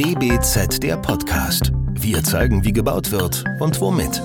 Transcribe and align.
DBZ 0.00 0.82
der 0.82 0.96
Podcast. 0.96 1.72
Wir 1.92 2.24
zeigen, 2.24 2.64
wie 2.64 2.72
gebaut 2.72 3.10
wird 3.10 3.44
und 3.60 3.78
womit. 3.82 4.22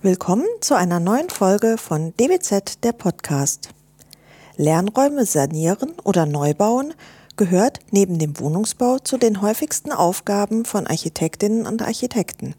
Willkommen 0.00 0.46
zu 0.62 0.74
einer 0.74 0.98
neuen 0.98 1.28
Folge 1.28 1.76
von 1.76 2.14
DBZ 2.16 2.82
der 2.82 2.92
Podcast. 2.92 3.68
Lernräume 4.56 5.26
sanieren 5.26 5.92
oder 6.04 6.24
neu 6.24 6.54
bauen 6.54 6.94
gehört 7.36 7.80
neben 7.90 8.18
dem 8.18 8.40
Wohnungsbau 8.40 8.96
zu 8.98 9.18
den 9.18 9.42
häufigsten 9.42 9.92
Aufgaben 9.92 10.64
von 10.64 10.86
Architektinnen 10.86 11.66
und 11.66 11.82
Architekten. 11.82 12.54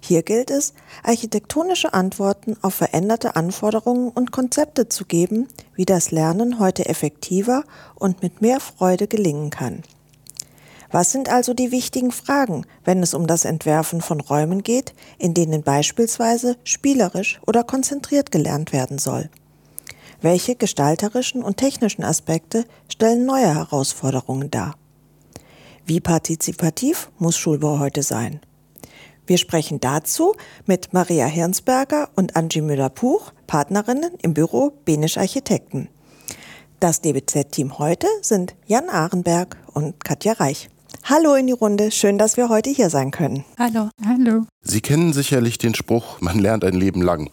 Hier 0.00 0.22
gilt 0.22 0.50
es, 0.50 0.72
architektonische 1.02 1.92
Antworten 1.92 2.56
auf 2.62 2.74
veränderte 2.74 3.36
Anforderungen 3.36 4.08
und 4.08 4.32
Konzepte 4.32 4.88
zu 4.88 5.04
geben, 5.04 5.46
wie 5.74 5.84
das 5.84 6.10
Lernen 6.10 6.58
heute 6.58 6.88
effektiver 6.88 7.64
und 7.94 8.22
mit 8.22 8.40
mehr 8.40 8.60
Freude 8.60 9.06
gelingen 9.06 9.50
kann. 9.50 9.82
Was 10.90 11.12
sind 11.12 11.28
also 11.28 11.54
die 11.54 11.70
wichtigen 11.70 12.10
Fragen, 12.10 12.66
wenn 12.84 13.02
es 13.02 13.14
um 13.14 13.26
das 13.26 13.44
Entwerfen 13.44 14.00
von 14.00 14.20
Räumen 14.20 14.62
geht, 14.62 14.94
in 15.18 15.34
denen 15.34 15.62
beispielsweise 15.62 16.56
spielerisch 16.64 17.40
oder 17.46 17.62
konzentriert 17.62 18.32
gelernt 18.32 18.72
werden 18.72 18.98
soll? 18.98 19.30
Welche 20.20 20.56
gestalterischen 20.56 21.42
und 21.42 21.58
technischen 21.58 22.02
Aspekte 22.02 22.64
stellen 22.88 23.24
neue 23.24 23.54
Herausforderungen 23.54 24.50
dar? 24.50 24.74
Wie 25.86 26.00
partizipativ 26.00 27.10
muss 27.18 27.36
Schulbau 27.36 27.78
heute 27.78 28.02
sein? 28.02 28.40
Wir 29.30 29.38
sprechen 29.38 29.78
dazu 29.78 30.34
mit 30.66 30.92
Maria 30.92 31.26
Hirnsberger 31.26 32.08
und 32.16 32.34
Angie 32.34 32.62
Müller-Puch, 32.62 33.30
Partnerinnen 33.46 34.10
im 34.22 34.34
Büro 34.34 34.72
Benisch 34.84 35.18
Architekten. 35.18 35.88
Das 36.80 37.00
DBZ-Team 37.00 37.78
heute 37.78 38.08
sind 38.22 38.56
Jan 38.66 38.88
Ahrenberg 38.88 39.56
und 39.72 40.02
Katja 40.02 40.32
Reich. 40.32 40.68
Hallo 41.04 41.36
in 41.36 41.46
die 41.46 41.52
Runde, 41.52 41.92
schön, 41.92 42.18
dass 42.18 42.36
wir 42.36 42.48
heute 42.48 42.70
hier 42.70 42.90
sein 42.90 43.12
können. 43.12 43.44
Hallo. 43.56 43.90
Hallo. 44.04 44.46
Sie 44.62 44.80
kennen 44.80 45.12
sicherlich 45.12 45.58
den 45.58 45.76
Spruch, 45.76 46.20
man 46.20 46.40
lernt 46.40 46.64
ein 46.64 46.74
Leben 46.74 47.00
lang. 47.00 47.30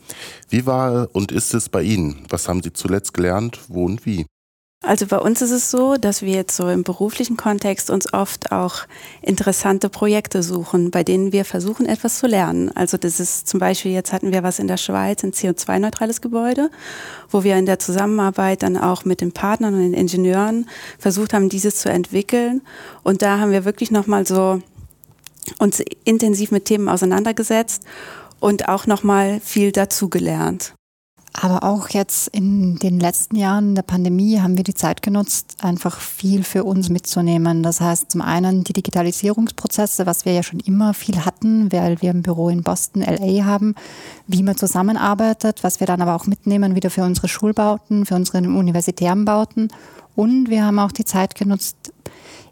Wie 0.50 0.68
war 0.68 1.08
und 1.14 1.32
ist 1.32 1.56
es 1.56 1.68
bei 1.68 1.82
Ihnen? 1.82 2.28
Was 2.30 2.48
haben 2.48 2.62
Sie 2.62 2.74
zuletzt 2.74 3.16
gelernt, 3.16 3.60
wo 3.70 3.86
und 3.86 4.06
wie? 4.06 4.28
Also 4.84 5.08
bei 5.08 5.18
uns 5.18 5.42
ist 5.42 5.52
es 5.52 5.72
so, 5.72 5.98
dass 5.98 6.22
wir 6.22 6.34
jetzt 6.34 6.56
so 6.56 6.70
im 6.70 6.84
beruflichen 6.84 7.36
Kontext 7.36 7.90
uns 7.90 8.14
oft 8.14 8.52
auch 8.52 8.86
interessante 9.24 9.90
Projekte 9.90 10.44
suchen, 10.44 10.92
bei 10.92 11.04
denen 11.04 11.32
wir 11.32 11.46
versuchen, 11.46 11.88
etwas 11.88 12.20
zu 12.20 12.28
lernen. 12.28 12.72
Also 12.76 12.96
das 12.96 13.20
ist 13.20 13.48
zum 13.48 13.60
Beispiel, 13.60 13.92
jetzt 13.92 14.14
hatten 14.14 14.32
wir 14.32 14.44
was 14.44 14.60
in 14.60 14.68
der 14.68 14.78
Schweiz, 14.78 15.24
ein 15.24 15.34
CO2-neutrales 15.34 16.22
Gebäude, 16.22 16.70
wo 17.30 17.44
wir 17.44 17.58
in 17.58 17.66
der 17.66 17.80
Zusammenarbeit 17.80 18.62
dann 18.62 18.78
auch 18.78 19.04
mit 19.04 19.20
den 19.20 19.32
Partnern 19.32 19.74
und 19.74 19.82
den 19.82 19.94
Ingenieuren 19.96 20.70
versucht 21.00 21.34
haben, 21.34 21.50
dieses 21.50 21.78
zu 21.78 21.90
entwickeln. 21.90 22.62
Und 23.04 23.24
da 23.24 23.40
haben 23.40 23.52
wir 23.52 23.66
wirklich 23.66 23.90
nochmal 23.90 24.28
so 24.28 24.62
uns 25.58 25.82
intensiv 26.04 26.52
mit 26.52 26.66
Themen 26.66 26.88
auseinandergesetzt 26.88 27.84
und 28.40 28.70
auch 28.70 28.86
nochmal 28.86 29.42
viel 29.44 29.72
dazugelernt. 29.72 30.77
Aber 31.40 31.64
auch 31.64 31.90
jetzt 31.90 32.30
in 32.30 32.78
den 32.80 33.00
letzten 33.00 33.36
Jahren 33.36 33.76
der 33.76 33.84
Pandemie 33.84 34.40
haben 34.40 34.58
wir 34.58 34.64
die 34.64 34.74
Zeit 34.74 35.04
genutzt, 35.04 35.58
einfach 35.62 36.00
viel 36.00 36.44
für 36.44 36.64
uns 36.64 36.90
mitzunehmen. 36.90 37.62
Das 37.62 37.80
heißt 37.80 38.10
zum 38.10 38.22
einen 38.22 38.64
die 38.64 38.74
Digitalisierungsprozesse, 38.74 40.08
was 40.08 40.26
wir 40.26 40.34
ja 40.34 40.42
schon 40.42 40.60
immer 40.60 40.96
viel 40.96 41.26
hatten, 41.26 41.72
weil 41.72 42.02
wir 42.02 42.10
ein 42.10 42.24
Büro 42.24 42.50
in 42.50 42.64
Boston, 42.64 43.04
LA 43.04 43.46
haben, 43.46 43.76
wie 44.26 44.42
man 44.42 44.58
zusammenarbeitet, 44.58 45.64
was 45.64 45.80
wir 45.80 45.86
dann 45.86 46.02
aber 46.02 46.16
auch 46.16 46.26
mitnehmen 46.26 46.74
wieder 46.74 46.90
für 46.90 47.04
unsere 47.04 47.28
Schulbauten, 47.28 48.08
für 48.08 48.16
unsere 48.16 48.40
universitären 48.40 49.24
Bauten. 49.24 49.68
Und 50.16 50.50
wir 50.50 50.66
haben 50.66 50.80
auch 50.80 50.92
die 50.92 51.06
Zeit 51.06 51.36
genutzt, 51.36 51.94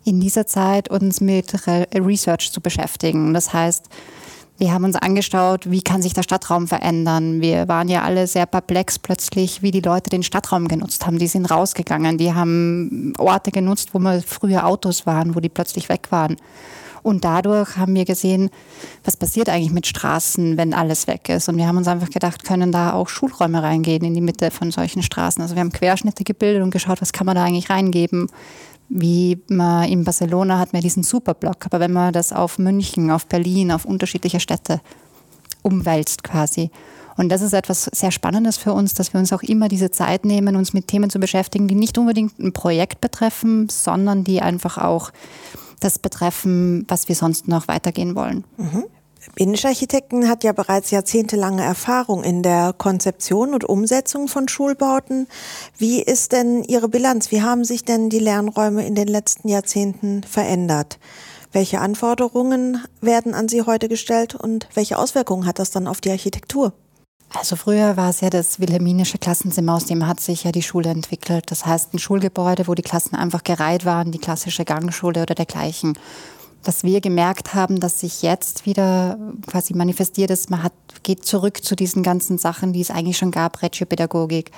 in 0.03 0.21
dieser 0.21 0.45
Zeit 0.45 0.89
uns 0.91 1.21
mit 1.21 1.51
Research 1.95 2.51
zu 2.51 2.61
beschäftigen. 2.61 3.33
Das 3.33 3.51
heißt, 3.51 3.89
wir 4.57 4.71
haben 4.71 4.85
uns 4.85 4.95
angeschaut, 4.95 5.69
wie 5.69 5.81
kann 5.81 6.01
sich 6.01 6.13
der 6.13 6.23
Stadtraum 6.23 6.67
verändern. 6.67 7.41
Wir 7.41 7.67
waren 7.67 7.89
ja 7.89 8.03
alle 8.03 8.25
sehr 8.25 8.45
perplex 8.45 8.99
plötzlich, 8.99 9.61
wie 9.61 9.71
die 9.71 9.81
Leute 9.81 10.09
den 10.09 10.23
Stadtraum 10.23 10.67
genutzt 10.67 11.05
haben. 11.05 11.19
Die 11.19 11.27
sind 11.27 11.51
rausgegangen, 11.51 12.17
die 12.17 12.33
haben 12.33 13.13
Orte 13.17 13.51
genutzt, 13.51 13.89
wo 13.93 13.99
mal 13.99 14.21
früher 14.21 14.65
Autos 14.65 15.05
waren, 15.05 15.35
wo 15.35 15.41
die 15.41 15.49
plötzlich 15.49 15.89
weg 15.89 16.07
waren. 16.11 16.37
Und 17.03 17.23
dadurch 17.23 17.77
haben 17.77 17.93
wir 17.93 18.05
gesehen, 18.05 18.49
was 19.03 19.15
passiert 19.15 19.47
eigentlich 19.47 19.71
mit 19.71 19.85
Straßen, 19.85 20.57
wenn 20.57 20.73
alles 20.73 21.05
weg 21.05 21.29
ist. 21.29 21.47
Und 21.47 21.57
wir 21.57 21.67
haben 21.67 21.77
uns 21.77 21.87
einfach 21.87 22.09
gedacht, 22.09 22.43
können 22.43 22.71
da 22.71 22.93
auch 22.93 23.09
Schulräume 23.09 23.61
reingehen 23.61 24.03
in 24.03 24.15
die 24.15 24.21
Mitte 24.21 24.49
von 24.49 24.71
solchen 24.71 25.03
Straßen. 25.03 25.39
Also 25.39 25.53
wir 25.53 25.59
haben 25.59 25.71
Querschnitte 25.71 26.23
gebildet 26.23 26.63
und 26.63 26.71
geschaut, 26.71 27.01
was 27.01 27.13
kann 27.13 27.27
man 27.27 27.35
da 27.35 27.43
eigentlich 27.43 27.69
reingeben 27.69 28.27
wie 28.89 29.41
man 29.49 29.89
in 29.89 30.03
Barcelona 30.03 30.59
hat 30.59 30.73
man 30.73 30.81
diesen 30.81 31.03
Superblock, 31.03 31.65
aber 31.65 31.79
wenn 31.79 31.91
man 31.91 32.13
das 32.13 32.31
auf 32.31 32.59
München, 32.59 33.11
auf 33.11 33.25
Berlin, 33.27 33.71
auf 33.71 33.85
unterschiedliche 33.85 34.39
Städte 34.39 34.81
umwälzt 35.61 36.23
quasi. 36.23 36.69
Und 37.17 37.29
das 37.29 37.41
ist 37.41 37.53
etwas 37.53 37.85
sehr 37.85 38.11
Spannendes 38.11 38.57
für 38.57 38.73
uns, 38.73 38.93
dass 38.93 39.13
wir 39.13 39.19
uns 39.19 39.31
auch 39.31 39.41
immer 39.41 39.69
diese 39.69 39.89
Zeit 39.89 40.25
nehmen, 40.25 40.55
uns 40.55 40.73
mit 40.73 40.87
Themen 40.87 41.09
zu 41.09 41.19
beschäftigen, 41.19 41.67
die 41.67 41.75
nicht 41.75 41.97
unbedingt 41.97 42.37
ein 42.39 42.51
Projekt 42.51 43.01
betreffen, 43.01 43.69
sondern 43.69 44.23
die 44.23 44.41
einfach 44.41 44.77
auch 44.77 45.11
das 45.79 45.97
betreffen, 45.97 46.85
was 46.87 47.07
wir 47.07 47.15
sonst 47.15 47.47
noch 47.47 47.67
weitergehen 47.67 48.15
wollen. 48.15 48.43
Mhm. 48.57 48.83
Architekten 49.65 50.29
hat 50.29 50.43
ja 50.43 50.51
bereits 50.51 50.91
jahrzehntelange 50.91 51.63
Erfahrung 51.63 52.23
in 52.23 52.43
der 52.43 52.73
Konzeption 52.73 53.53
und 53.53 53.63
Umsetzung 53.63 54.27
von 54.27 54.47
Schulbauten. 54.47 55.27
Wie 55.77 56.01
ist 56.01 56.31
denn 56.31 56.63
Ihre 56.63 56.89
Bilanz? 56.89 57.31
Wie 57.31 57.41
haben 57.41 57.63
sich 57.63 57.83
denn 57.83 58.09
die 58.09 58.19
Lernräume 58.19 58.85
in 58.85 58.95
den 58.95 59.07
letzten 59.07 59.47
Jahrzehnten 59.47 60.23
verändert? 60.23 60.99
Welche 61.51 61.79
Anforderungen 61.79 62.83
werden 63.01 63.33
an 63.33 63.47
Sie 63.47 63.61
heute 63.61 63.87
gestellt 63.87 64.35
und 64.35 64.67
welche 64.73 64.97
Auswirkungen 64.97 65.45
hat 65.45 65.59
das 65.59 65.71
dann 65.71 65.87
auf 65.87 66.01
die 66.01 66.11
Architektur? 66.11 66.73
Also 67.33 67.55
früher 67.55 67.97
war 67.97 68.09
es 68.09 68.21
ja 68.21 68.29
das 68.29 68.59
wilhelminische 68.59 69.17
Klassenzimmer, 69.17 69.75
aus 69.75 69.85
dem 69.85 70.07
hat 70.07 70.19
sich 70.19 70.43
ja 70.43 70.51
die 70.51 70.61
Schule 70.61 70.89
entwickelt. 70.89 71.51
Das 71.51 71.65
heißt 71.65 71.93
ein 71.93 71.99
Schulgebäude, 71.99 72.67
wo 72.67 72.75
die 72.75 72.81
Klassen 72.81 73.15
einfach 73.15 73.43
gereiht 73.43 73.85
waren, 73.85 74.11
die 74.11 74.19
klassische 74.19 74.63
Gangschule 74.63 75.21
oder 75.21 75.35
dergleichen 75.35 75.97
was 76.67 76.83
wir 76.83 77.01
gemerkt 77.01 77.53
haben, 77.53 77.79
dass 77.79 77.99
sich 77.99 78.21
jetzt 78.21 78.65
wieder 78.65 79.17
quasi 79.47 79.73
manifestiert 79.73 80.31
ist, 80.31 80.49
man 80.49 80.63
hat, 80.63 80.73
geht 81.03 81.25
zurück 81.25 81.63
zu 81.63 81.75
diesen 81.75 82.03
ganzen 82.03 82.37
Sachen, 82.37 82.73
die 82.73 82.81
es 82.81 82.91
eigentlich 82.91 83.17
schon 83.17 83.31
gab, 83.31 83.61
Reggio-Pädagogik 83.61 84.51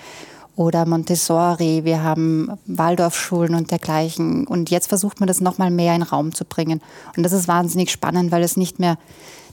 oder 0.57 0.87
Montessori, 0.87 1.83
wir 1.83 2.01
haben 2.01 2.57
Waldorfschulen 2.65 3.53
und 3.53 3.69
dergleichen. 3.69 4.47
Und 4.47 4.71
jetzt 4.71 4.87
versucht 4.87 5.19
man 5.19 5.27
das 5.27 5.39
nochmal 5.39 5.69
mehr 5.69 5.95
in 5.95 6.01
Raum 6.01 6.33
zu 6.33 6.45
bringen. 6.45 6.81
Und 7.15 7.23
das 7.23 7.31
ist 7.31 7.47
wahnsinnig 7.47 7.91
spannend, 7.91 8.31
weil 8.31 8.41
es 8.41 8.57
nicht 8.57 8.79
mehr 8.79 8.97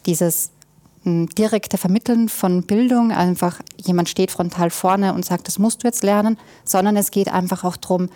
dieses 0.07 0.51
hm, 1.03 1.29
direkte 1.29 1.77
Vermitteln 1.77 2.31
von 2.31 2.63
Bildung, 2.63 3.13
einfach 3.13 3.61
jemand 3.77 4.09
steht 4.09 4.31
frontal 4.31 4.71
vorne 4.71 5.13
und 5.13 5.27
sagt, 5.27 5.47
das 5.47 5.59
musst 5.59 5.83
du 5.83 5.89
jetzt 5.89 6.03
lernen, 6.03 6.39
sondern 6.65 6.97
es 6.97 7.11
geht 7.11 7.29
einfach 7.29 7.65
auch 7.65 7.77
darum, 7.77 8.09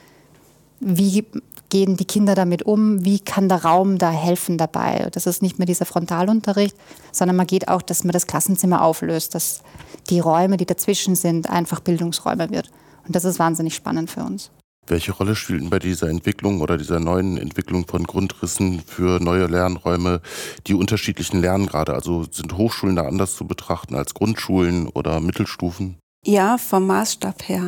wie 0.81 1.27
gehen 1.69 1.97
die 1.97 2.05
Kinder 2.05 2.35
damit 2.35 2.63
um? 2.63 3.05
Wie 3.05 3.21
kann 3.21 3.49
der 3.49 3.65
Raum 3.65 3.99
da 3.99 4.11
helfen 4.11 4.59
dabei? 4.59 5.09
Das 5.13 5.27
ist 5.27 5.43
nicht 5.43 5.59
mehr 5.59 5.67
dieser 5.67 5.87
Frontalunterricht, 5.87 6.77
sondern 7.13 7.37
man 7.37 7.47
geht 7.47 7.69
auch, 7.69 7.83
dass 7.83 8.05
man 8.05 8.13
das 8.13 8.27
Klassenzimmer 8.27 8.83
auflöst, 8.83 9.35
dass 9.35 9.63
die 10.11 10.21
Räume, 10.21 10.57
die 10.57 10.67
dazwischen 10.67 11.15
sind, 11.15 11.51
einfach 11.51 11.81
Bildungsräume 11.81 12.51
wird. 12.51 12.71
Und 13.07 13.17
das 13.17 13.25
ist 13.25 13.39
wahnsinnig 13.39 13.75
spannend 13.75 14.11
für 14.11 14.23
uns. 14.23 14.51
Welche 14.87 15.13
Rolle 15.13 15.37
spielten 15.37 15.69
bei 15.69 15.79
dieser 15.79 16.09
Entwicklung 16.09 16.63
oder 16.63 16.79
dieser 16.79 16.99
neuen 16.99 17.37
Entwicklung 17.37 17.87
von 17.87 18.05
Grundrissen 18.05 18.81
für 18.81 19.23
neue 19.23 19.47
Lernräume 19.47 20.23
die 20.67 20.73
unterschiedlichen 20.73 21.43
Lerngrade? 21.43 21.93
Also 21.93 22.25
sind 22.31 22.57
Hochschulen 22.57 22.97
da 22.97 23.07
anders 23.07 23.37
zu 23.37 23.47
betrachten 23.47 23.95
als 23.95 24.15
Grundschulen 24.15 24.89
oder 24.89 25.21
Mittelstufen? 25.21 25.99
Ja, 26.29 26.59
vom 26.59 26.87
Maßstab 26.87 27.49
her. 27.49 27.63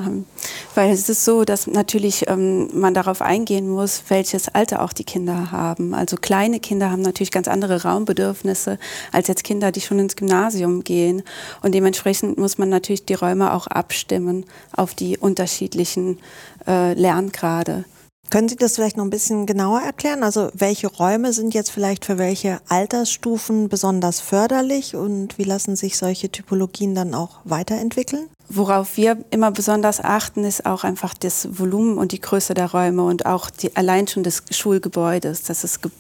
Weil 0.75 0.91
es 0.91 1.09
ist 1.09 1.25
so, 1.25 1.47
dass 1.47 1.67
natürlich 1.67 2.29
ähm, 2.29 2.69
man 2.79 2.93
darauf 2.93 3.23
eingehen 3.23 3.67
muss, 3.71 4.03
welches 4.09 4.49
Alter 4.49 4.83
auch 4.83 4.93
die 4.93 5.05
Kinder 5.05 5.51
haben. 5.51 5.95
Also 5.95 6.17
kleine 6.17 6.61
Kinder 6.61 6.91
haben 6.91 7.01
natürlich 7.01 7.31
ganz 7.31 7.49
andere 7.49 7.85
Raumbedürfnisse 7.85 8.79
als 9.13 9.29
jetzt 9.29 9.45
Kinder, 9.45 9.73
die 9.73 9.81
schon 9.81 9.99
ins 9.99 10.15
Gymnasium 10.15 10.85
gehen. 10.85 11.23
Und 11.63 11.75
dementsprechend 11.75 12.37
muss 12.37 12.59
man 12.59 12.69
natürlich 12.69 13.07
die 13.07 13.15
Räume 13.15 13.55
auch 13.55 13.67
abstimmen 13.67 14.45
auf 14.77 14.93
die 14.93 15.17
unterschiedlichen 15.17 16.19
äh, 16.67 16.93
Lerngrade. 16.93 17.87
Können 18.29 18.51
Sie 18.51 18.57
das 18.57 18.75
vielleicht 18.75 18.99
noch 18.99 19.05
ein 19.05 19.11
bisschen 19.11 19.47
genauer 19.47 19.81
erklären? 19.81 20.23
Also 20.23 20.51
welche 20.53 20.87
Räume 20.89 21.33
sind 21.33 21.55
jetzt 21.55 21.71
vielleicht 21.71 22.05
für 22.05 22.19
welche 22.19 22.61
Altersstufen 22.69 23.71
besonders 23.71 24.21
förderlich 24.21 24.95
und 24.95 25.39
wie 25.39 25.45
lassen 25.45 25.77
sich 25.77 25.97
solche 25.97 26.31
Typologien 26.31 26.95
dann 26.95 27.15
auch 27.15 27.41
weiterentwickeln? 27.45 28.29
Worauf 28.53 28.97
wir 28.97 29.17
immer 29.31 29.53
besonders 29.53 30.03
achten, 30.03 30.45
ist 30.45 30.67
auch 30.67 30.83
einfach 30.83 31.15
das 31.15 31.49
Volumen 31.53 31.99
und 31.99 32.11
die 32.11 32.21
Größe 32.21 32.53
der 32.53 32.73
Räume 32.73 33.05
und 33.05 33.25
auch 33.25 33.49
die, 33.49 33.75
allein 33.77 34.09
schon 34.09 34.25
des 34.25 34.43
Schulgebäudes, 34.51 35.45
dass 35.45 35.63
das 35.63 35.81
Ge 35.81 35.91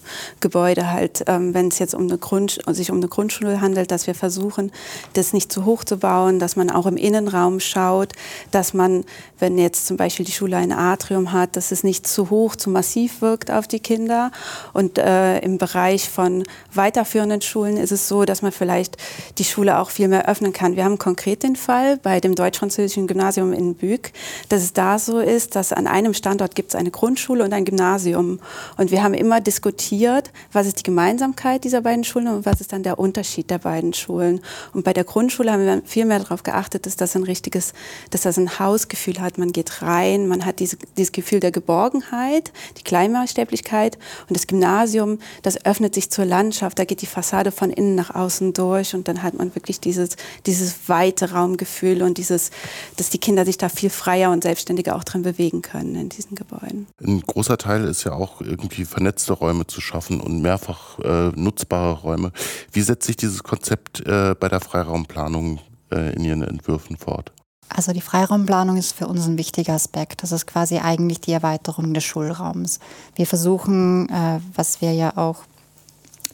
Gebäude 0.40 0.90
halt, 0.90 1.24
ähm, 1.26 1.54
wenn 1.54 1.68
es 1.68 1.78
jetzt 1.78 1.94
um 1.94 2.02
eine 2.02 2.18
Grund, 2.18 2.58
sich 2.66 2.90
um 2.90 2.96
eine 2.96 3.06
Grundschule 3.08 3.60
handelt, 3.60 3.92
dass 3.92 4.06
wir 4.08 4.16
versuchen, 4.16 4.72
das 5.12 5.32
nicht 5.32 5.52
zu 5.52 5.64
hoch 5.64 5.84
zu 5.84 5.98
bauen, 5.98 6.40
dass 6.40 6.56
man 6.56 6.70
auch 6.70 6.86
im 6.86 6.96
Innenraum 6.96 7.60
schaut, 7.60 8.14
dass 8.50 8.74
man, 8.74 9.04
wenn 9.38 9.56
jetzt 9.56 9.86
zum 9.86 9.96
Beispiel 9.96 10.26
die 10.26 10.32
Schule 10.32 10.56
ein 10.56 10.72
Atrium 10.72 11.32
hat, 11.32 11.56
dass 11.56 11.70
es 11.70 11.84
nicht 11.84 12.06
zu 12.08 12.30
hoch, 12.30 12.56
zu 12.56 12.68
massiv 12.70 13.22
wirkt 13.22 13.50
auf 13.50 13.68
die 13.68 13.80
Kinder. 13.80 14.32
Und 14.72 14.98
äh, 14.98 15.38
im 15.38 15.58
Bereich 15.58 16.08
von 16.08 16.42
weiterführenden 16.74 17.42
Schulen 17.42 17.76
ist 17.76 17.92
es 17.92 18.08
so, 18.08 18.24
dass 18.24 18.42
man 18.42 18.50
vielleicht 18.50 18.96
die 19.38 19.44
Schule 19.44 19.78
auch 19.78 19.90
viel 19.90 20.08
mehr 20.08 20.28
öffnen 20.28 20.52
kann. 20.52 20.74
Wir 20.74 20.84
haben 20.84 20.98
konkret 20.98 21.44
den 21.44 21.54
Fall 21.54 21.96
bei 21.98 22.18
dem 22.18 22.34
deutsch-französischen 22.40 23.06
Gymnasium 23.06 23.52
in 23.52 23.74
Büg, 23.74 24.12
dass 24.48 24.62
es 24.62 24.72
da 24.72 24.98
so 24.98 25.20
ist, 25.20 25.56
dass 25.56 25.72
an 25.72 25.86
einem 25.86 26.14
Standort 26.14 26.54
gibt 26.54 26.70
es 26.70 26.74
eine 26.74 26.90
Grundschule 26.90 27.44
und 27.44 27.52
ein 27.52 27.64
Gymnasium. 27.64 28.40
Und 28.76 28.90
wir 28.90 29.02
haben 29.02 29.14
immer 29.14 29.40
diskutiert, 29.40 30.30
was 30.52 30.66
ist 30.66 30.78
die 30.78 30.82
Gemeinsamkeit 30.82 31.64
dieser 31.64 31.82
beiden 31.82 32.04
Schulen 32.04 32.28
und 32.28 32.46
was 32.46 32.60
ist 32.60 32.72
dann 32.72 32.82
der 32.82 32.98
Unterschied 32.98 33.50
der 33.50 33.58
beiden 33.58 33.92
Schulen. 33.92 34.40
Und 34.72 34.84
bei 34.84 34.92
der 34.92 35.04
Grundschule 35.04 35.52
haben 35.52 35.64
wir 35.64 35.82
viel 35.84 36.06
mehr 36.06 36.20
darauf 36.20 36.42
geachtet, 36.42 36.86
dass 36.86 36.96
das 36.96 37.14
ein 37.16 37.24
richtiges, 37.24 37.72
dass 38.10 38.22
das 38.22 38.38
ein 38.38 38.58
Hausgefühl 38.58 39.20
hat. 39.20 39.38
Man 39.38 39.52
geht 39.52 39.82
rein, 39.82 40.26
man 40.26 40.44
hat 40.44 40.60
diese, 40.60 40.76
dieses 40.96 41.12
Gefühl 41.12 41.40
der 41.40 41.50
Geborgenheit, 41.50 42.52
die 42.78 42.82
Kleinmaßstäblichkeit. 42.82 43.98
Und 44.28 44.36
das 44.36 44.46
Gymnasium, 44.46 45.18
das 45.42 45.64
öffnet 45.64 45.94
sich 45.94 46.10
zur 46.10 46.24
Landschaft, 46.24 46.78
da 46.78 46.84
geht 46.84 47.02
die 47.02 47.06
Fassade 47.06 47.52
von 47.52 47.70
innen 47.70 47.94
nach 47.94 48.14
außen 48.14 48.52
durch 48.52 48.94
und 48.94 49.08
dann 49.08 49.22
hat 49.22 49.34
man 49.34 49.54
wirklich 49.54 49.80
dieses, 49.80 50.10
dieses 50.46 50.88
weite 50.88 51.32
Raumgefühl 51.32 52.02
und 52.02 52.18
dieses 52.18 52.29
dieses, 52.30 52.50
dass 52.96 53.10
die 53.10 53.18
Kinder 53.18 53.44
sich 53.44 53.58
da 53.58 53.68
viel 53.68 53.90
freier 53.90 54.30
und 54.30 54.42
selbstständiger 54.42 54.96
auch 54.96 55.04
drin 55.04 55.22
bewegen 55.22 55.62
können 55.62 55.96
in 55.96 56.08
diesen 56.08 56.36
Gebäuden. 56.36 56.86
Ein 57.02 57.20
großer 57.20 57.58
Teil 57.58 57.84
ist 57.84 58.04
ja 58.04 58.12
auch 58.12 58.40
irgendwie 58.40 58.84
vernetzte 58.84 59.32
Räume 59.32 59.66
zu 59.66 59.80
schaffen 59.80 60.20
und 60.20 60.40
mehrfach 60.40 60.98
äh, 61.00 61.30
nutzbare 61.34 62.00
Räume. 62.00 62.32
Wie 62.72 62.80
setzt 62.80 63.06
sich 63.06 63.16
dieses 63.16 63.42
Konzept 63.42 64.00
äh, 64.06 64.34
bei 64.38 64.48
der 64.48 64.60
Freiraumplanung 64.60 65.58
äh, 65.92 66.14
in 66.14 66.24
Ihren 66.24 66.42
Entwürfen 66.42 66.96
fort? 66.96 67.32
Also 67.68 67.92
die 67.92 68.00
Freiraumplanung 68.00 68.76
ist 68.76 68.96
für 68.96 69.06
uns 69.06 69.26
ein 69.26 69.38
wichtiger 69.38 69.74
Aspekt. 69.74 70.24
Das 70.24 70.32
ist 70.32 70.46
quasi 70.46 70.78
eigentlich 70.78 71.20
die 71.20 71.32
Erweiterung 71.32 71.94
des 71.94 72.02
Schulraums. 72.02 72.80
Wir 73.14 73.26
versuchen, 73.26 74.08
äh, 74.08 74.40
was 74.54 74.80
wir 74.80 74.92
ja 74.92 75.16
auch 75.16 75.44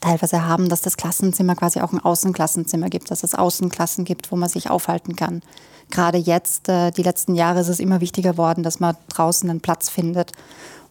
teilweise 0.00 0.46
haben, 0.46 0.68
dass 0.68 0.82
das 0.82 0.96
Klassenzimmer 0.96 1.54
quasi 1.54 1.80
auch 1.80 1.92
ein 1.92 2.00
Außenklassenzimmer 2.00 2.88
gibt, 2.88 3.10
dass 3.10 3.22
es 3.22 3.34
Außenklassen 3.34 4.04
gibt, 4.04 4.30
wo 4.30 4.36
man 4.36 4.48
sich 4.48 4.70
aufhalten 4.70 5.16
kann 5.16 5.42
gerade 5.90 6.18
jetzt, 6.18 6.68
äh, 6.68 6.90
die 6.90 7.02
letzten 7.02 7.34
Jahre, 7.34 7.60
ist 7.60 7.68
es 7.68 7.80
immer 7.80 8.00
wichtiger 8.00 8.36
worden, 8.36 8.62
dass 8.62 8.80
man 8.80 8.96
draußen 9.08 9.48
einen 9.48 9.60
Platz 9.60 9.88
findet, 9.88 10.32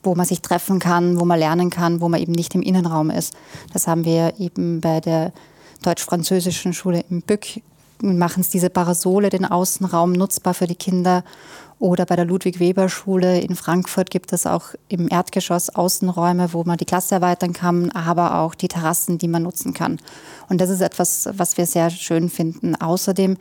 wo 0.03 0.15
man 0.15 0.25
sich 0.25 0.41
treffen 0.41 0.79
kann, 0.79 1.19
wo 1.19 1.25
man 1.25 1.39
lernen 1.39 1.69
kann, 1.69 2.01
wo 2.01 2.09
man 2.09 2.21
eben 2.21 2.31
nicht 2.31 2.55
im 2.55 2.61
Innenraum 2.61 3.09
ist. 3.09 3.33
Das 3.73 3.87
haben 3.87 4.05
wir 4.05 4.39
eben 4.39 4.81
bei 4.81 4.99
der 4.99 5.33
deutsch-französischen 5.83 6.73
Schule 6.73 7.03
im 7.09 7.21
Bück 7.21 7.61
machen 8.01 8.41
es 8.41 8.49
diese 8.49 8.69
Parasole, 8.69 9.29
den 9.29 9.45
Außenraum 9.45 10.11
nutzbar 10.11 10.53
für 10.53 10.67
die 10.67 10.75
Kinder. 10.75 11.23
Oder 11.77 12.05
bei 12.05 12.15
der 12.15 12.25
Ludwig-Weber-Schule 12.25 13.39
in 13.41 13.55
Frankfurt 13.55 14.09
gibt 14.09 14.31
es 14.31 14.45
auch 14.45 14.69
im 14.87 15.09
Erdgeschoss 15.09 15.69
Außenräume, 15.69 16.53
wo 16.53 16.63
man 16.63 16.77
die 16.77 16.85
Klasse 16.85 17.15
erweitern 17.15 17.51
kann, 17.51 17.91
aber 17.91 18.39
auch 18.39 18.55
die 18.55 18.69
Terrassen, 18.69 19.17
die 19.17 19.27
man 19.27 19.43
nutzen 19.43 19.73
kann. 19.73 19.99
Und 20.47 20.61
das 20.61 20.69
ist 20.69 20.81
etwas, 20.81 21.27
was 21.33 21.57
wir 21.57 21.65
sehr 21.65 21.89
schön 21.89 22.29
finden. 22.29 22.75
Außerdem 22.75 23.35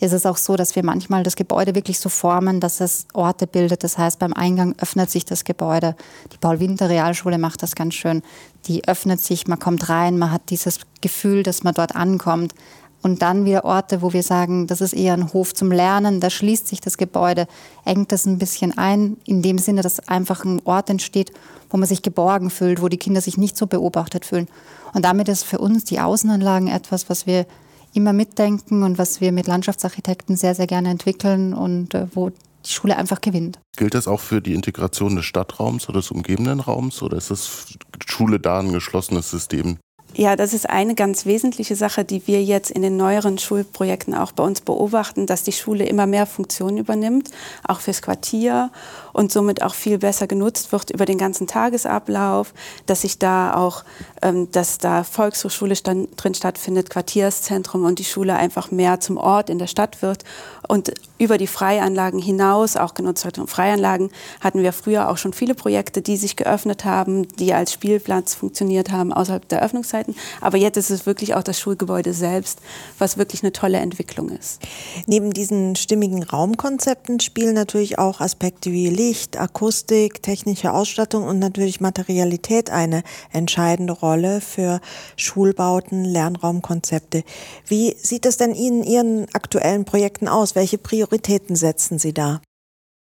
ist 0.00 0.12
es 0.12 0.26
auch 0.26 0.36
so, 0.36 0.56
dass 0.56 0.76
wir 0.76 0.84
manchmal 0.84 1.22
das 1.22 1.34
Gebäude 1.34 1.74
wirklich 1.74 1.98
so 1.98 2.08
formen, 2.08 2.60
dass 2.60 2.80
es 2.80 3.06
Orte 3.14 3.46
bildet. 3.46 3.82
Das 3.82 3.98
heißt, 3.98 4.18
beim 4.18 4.32
Eingang 4.32 4.74
öffnet 4.78 5.10
sich 5.10 5.24
das 5.24 5.44
Gebäude. 5.44 5.96
Die 6.32 6.38
Paul-Winter-Realschule 6.38 7.38
macht 7.38 7.62
das 7.62 7.74
ganz 7.74 7.94
schön. 7.94 8.22
Die 8.66 8.86
öffnet 8.86 9.20
sich, 9.20 9.48
man 9.48 9.58
kommt 9.58 9.88
rein, 9.88 10.18
man 10.18 10.30
hat 10.30 10.50
dieses 10.50 10.80
Gefühl, 11.00 11.42
dass 11.42 11.64
man 11.64 11.74
dort 11.74 11.96
ankommt. 11.96 12.54
Und 13.00 13.22
dann 13.22 13.44
wieder 13.44 13.64
Orte, 13.64 14.02
wo 14.02 14.12
wir 14.12 14.22
sagen, 14.22 14.66
das 14.66 14.80
ist 14.80 14.92
eher 14.92 15.14
ein 15.14 15.32
Hof 15.32 15.54
zum 15.54 15.70
Lernen, 15.70 16.20
da 16.20 16.30
schließt 16.30 16.66
sich 16.66 16.80
das 16.80 16.98
Gebäude, 16.98 17.46
engt 17.84 18.10
das 18.10 18.26
ein 18.26 18.38
bisschen 18.38 18.76
ein, 18.76 19.16
in 19.24 19.40
dem 19.40 19.58
Sinne, 19.58 19.82
dass 19.82 20.08
einfach 20.08 20.44
ein 20.44 20.60
Ort 20.64 20.90
entsteht, 20.90 21.32
wo 21.70 21.76
man 21.76 21.88
sich 21.88 22.02
geborgen 22.02 22.50
fühlt, 22.50 22.82
wo 22.82 22.88
die 22.88 22.96
Kinder 22.96 23.20
sich 23.20 23.38
nicht 23.38 23.56
so 23.56 23.66
beobachtet 23.66 24.24
fühlen. 24.24 24.48
Und 24.94 25.04
damit 25.04 25.28
ist 25.28 25.44
für 25.44 25.58
uns 25.58 25.84
die 25.84 26.00
Außenanlagen 26.00 26.68
etwas, 26.68 27.08
was 27.08 27.26
wir 27.26 27.46
immer 27.94 28.12
mitdenken 28.12 28.82
und 28.82 28.98
was 28.98 29.20
wir 29.20 29.32
mit 29.32 29.46
Landschaftsarchitekten 29.46 30.36
sehr, 30.36 30.54
sehr 30.54 30.66
gerne 30.66 30.90
entwickeln 30.90 31.54
und 31.54 31.94
äh, 31.94 32.06
wo 32.14 32.30
die 32.30 32.70
Schule 32.70 32.96
einfach 32.96 33.20
gewinnt. 33.20 33.58
Gilt 33.76 33.94
das 33.94 34.08
auch 34.08 34.20
für 34.20 34.42
die 34.42 34.54
Integration 34.54 35.16
des 35.16 35.24
Stadtraums 35.24 35.88
oder 35.88 36.00
des 36.00 36.10
umgebenden 36.10 36.60
Raums 36.60 37.00
oder 37.02 37.16
ist 37.16 37.30
das 37.30 37.66
Schule 38.06 38.40
da 38.40 38.58
ein 38.58 38.72
geschlossenes 38.72 39.30
System? 39.30 39.78
Ja, 40.14 40.36
das 40.36 40.54
ist 40.54 40.68
eine 40.68 40.94
ganz 40.94 41.26
wesentliche 41.26 41.76
Sache, 41.76 42.04
die 42.04 42.26
wir 42.26 42.42
jetzt 42.42 42.70
in 42.70 42.82
den 42.82 42.96
neueren 42.96 43.38
Schulprojekten 43.38 44.14
auch 44.14 44.32
bei 44.32 44.42
uns 44.42 44.62
beobachten, 44.62 45.26
dass 45.26 45.42
die 45.42 45.52
Schule 45.52 45.84
immer 45.84 46.06
mehr 46.06 46.26
Funktionen 46.26 46.78
übernimmt, 46.78 47.30
auch 47.62 47.80
fürs 47.80 48.02
Quartier 48.02 48.70
und 49.12 49.30
somit 49.30 49.62
auch 49.62 49.74
viel 49.74 49.98
besser 49.98 50.26
genutzt 50.26 50.72
wird 50.72 50.90
über 50.90 51.04
den 51.04 51.18
ganzen 51.18 51.46
Tagesablauf, 51.46 52.54
dass 52.86 53.02
sich 53.02 53.18
da 53.18 53.54
auch, 53.54 53.84
ähm, 54.22 54.50
dass 54.50 54.78
da 54.78 55.04
Volkshochschule 55.04 55.76
stand, 55.76 56.08
drin 56.16 56.34
stattfindet, 56.34 56.88
Quartierszentrum 56.88 57.84
und 57.84 57.98
die 57.98 58.04
Schule 58.04 58.34
einfach 58.34 58.70
mehr 58.70 59.00
zum 59.00 59.18
Ort 59.18 59.50
in 59.50 59.58
der 59.58 59.66
Stadt 59.66 60.02
wird 60.02 60.24
und 60.66 60.92
über 61.18 61.36
die 61.36 61.46
Freianlagen 61.46 62.20
hinaus 62.20 62.76
auch 62.76 62.94
genutzt 62.94 63.24
wird. 63.24 63.38
Und 63.38 63.50
Freianlagen 63.50 64.10
hatten 64.40 64.62
wir 64.62 64.72
früher 64.72 65.10
auch 65.10 65.16
schon 65.16 65.32
viele 65.32 65.54
Projekte, 65.54 66.00
die 66.00 66.16
sich 66.16 66.36
geöffnet 66.36 66.84
haben, 66.84 67.28
die 67.36 67.52
als 67.52 67.72
Spielplatz 67.72 68.34
funktioniert 68.34 68.90
haben 68.90 69.12
außerhalb 69.12 69.48
der 69.48 69.62
Öffnungszeiten. 69.98 70.14
Aber 70.40 70.56
jetzt 70.56 70.76
ist 70.76 70.90
es 70.90 71.06
wirklich 71.06 71.34
auch 71.34 71.42
das 71.42 71.58
Schulgebäude 71.58 72.12
selbst, 72.12 72.60
was 72.98 73.18
wirklich 73.18 73.42
eine 73.42 73.52
tolle 73.52 73.78
Entwicklung 73.78 74.30
ist. 74.30 74.60
Neben 75.06 75.32
diesen 75.32 75.76
stimmigen 75.76 76.22
Raumkonzepten 76.22 77.20
spielen 77.20 77.54
natürlich 77.54 77.98
auch 77.98 78.20
Aspekte 78.20 78.72
wie 78.72 78.88
Licht, 78.88 79.38
Akustik, 79.38 80.22
technische 80.22 80.72
Ausstattung 80.72 81.24
und 81.24 81.38
natürlich 81.38 81.80
Materialität 81.80 82.70
eine 82.70 83.02
entscheidende 83.32 83.92
Rolle 83.92 84.40
für 84.40 84.80
Schulbauten, 85.16 86.04
Lernraumkonzepte. 86.04 87.24
Wie 87.66 87.96
sieht 88.00 88.26
es 88.26 88.36
denn 88.36 88.52
in 88.52 88.82
Ihren 88.82 89.26
aktuellen 89.34 89.84
Projekten 89.84 90.28
aus? 90.28 90.54
Welche 90.54 90.78
Prioritäten 90.78 91.56
setzen 91.56 91.98
Sie 91.98 92.12
da? 92.12 92.40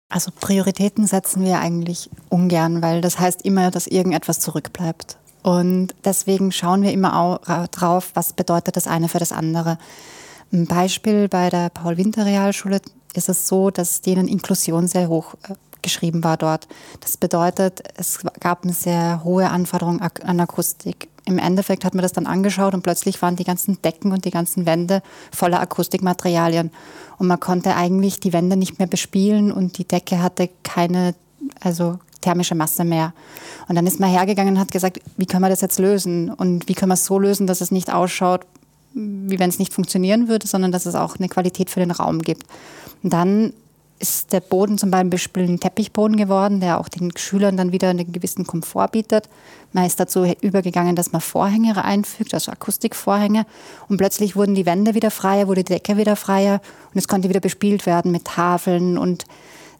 Also 0.07 0.31
Prioritäten 0.39 1.07
setzen 1.07 1.43
wir 1.43 1.59
eigentlich 1.59 2.11
ungern, 2.29 2.83
weil 2.83 3.01
das 3.01 3.19
heißt 3.19 3.43
immer, 3.43 3.71
dass 3.71 3.87
irgendetwas 3.87 4.39
zurückbleibt. 4.39 5.17
Und 5.45 5.93
deswegen 6.03 6.51
schauen 6.51 6.81
wir 6.81 6.91
immer 6.91 7.19
auch 7.19 7.67
drauf, 7.67 8.09
was 8.15 8.33
bedeutet 8.33 8.77
das 8.77 8.87
eine 8.87 9.07
für 9.09 9.19
das 9.19 9.31
andere. 9.31 9.77
Ein 10.51 10.65
Beispiel 10.65 11.27
bei 11.27 11.51
der 11.51 11.69
Paul-Winter-Realschule 11.69 12.81
ist 13.13 13.29
es 13.29 13.47
so, 13.47 13.69
dass 13.69 14.01
denen 14.01 14.27
Inklusion 14.27 14.87
sehr 14.87 15.07
hoch 15.07 15.35
äh, 15.47 15.53
geschrieben 15.83 16.23
war 16.23 16.37
dort. 16.37 16.67
Das 16.99 17.17
bedeutet, 17.17 17.83
es 17.95 18.21
gab 18.39 18.63
eine 18.63 18.73
sehr 18.73 19.23
hohe 19.23 19.47
Anforderung 19.51 20.01
an 20.01 20.39
Akustik. 20.39 21.09
Im 21.25 21.37
Endeffekt 21.37 21.85
hat 21.85 21.93
man 21.93 22.01
das 22.01 22.13
dann 22.13 22.25
angeschaut 22.25 22.73
und 22.73 22.81
plötzlich 22.81 23.21
waren 23.21 23.35
die 23.35 23.43
ganzen 23.43 23.79
Decken 23.83 24.13
und 24.13 24.25
die 24.25 24.31
ganzen 24.31 24.65
Wände 24.65 25.03
voller 25.31 25.59
Akustikmaterialien. 25.59 26.71
Und 27.19 27.27
man 27.27 27.39
konnte 27.39 27.75
eigentlich 27.75 28.19
die 28.19 28.33
Wände 28.33 28.57
nicht 28.57 28.79
mehr 28.79 28.87
bespielen 28.87 29.51
und 29.51 29.77
die 29.77 29.87
Decke 29.87 30.23
hatte 30.23 30.49
keine, 30.63 31.13
also 31.61 31.99
thermische 32.21 32.55
Masse 32.55 32.83
mehr. 32.83 33.13
Und 33.67 33.75
dann 33.75 33.87
ist 33.87 33.99
man 33.99 34.09
hergegangen 34.09 34.55
und 34.55 34.59
hat 34.59 34.71
gesagt, 34.71 34.99
wie 35.17 35.25
können 35.25 35.43
wir 35.43 35.49
das 35.49 35.61
jetzt 35.61 35.79
lösen? 35.79 36.29
Und 36.29 36.67
wie 36.67 36.73
können 36.73 36.89
wir 36.89 36.95
es 36.95 37.05
so 37.05 37.19
lösen, 37.19 37.47
dass 37.47 37.61
es 37.61 37.71
nicht 37.71 37.91
ausschaut, 37.91 38.41
wie 38.93 39.39
wenn 39.39 39.49
es 39.49 39.59
nicht 39.59 39.73
funktionieren 39.73 40.27
würde, 40.27 40.47
sondern 40.47 40.71
dass 40.71 40.85
es 40.85 40.95
auch 40.95 41.17
eine 41.17 41.29
Qualität 41.29 41.69
für 41.69 41.81
den 41.81 41.91
Raum 41.91 42.21
gibt. 42.21 42.43
Und 43.03 43.13
dann 43.13 43.53
ist 43.99 44.33
der 44.33 44.41
Boden 44.41 44.77
zum 44.77 44.91
Beispiel 44.91 45.43
ein 45.43 45.59
Teppichboden 45.59 46.17
geworden, 46.17 46.59
der 46.59 46.79
auch 46.79 46.89
den 46.89 47.15
Schülern 47.15 47.55
dann 47.55 47.71
wieder 47.71 47.89
einen 47.89 48.11
gewissen 48.11 48.45
Komfort 48.45 48.89
bietet. 48.89 49.29
Man 49.71 49.85
ist 49.85 49.99
dazu 49.99 50.25
übergegangen, 50.41 50.95
dass 50.95 51.11
man 51.11 51.21
Vorhänge 51.21 51.81
einfügt, 51.83 52.33
also 52.33 52.51
Akustikvorhänge. 52.51 53.45
Und 53.87 53.97
plötzlich 53.97 54.35
wurden 54.35 54.55
die 54.55 54.65
Wände 54.65 54.95
wieder 54.95 55.11
freier, 55.11 55.47
wurde 55.47 55.63
die 55.63 55.73
Decke 55.73 55.97
wieder 55.97 56.15
freier 56.15 56.61
und 56.93 56.97
es 56.97 57.07
konnte 57.07 57.29
wieder 57.29 57.39
bespielt 57.39 57.85
werden 57.85 58.11
mit 58.11 58.25
Tafeln. 58.25 58.97
Und 58.97 59.25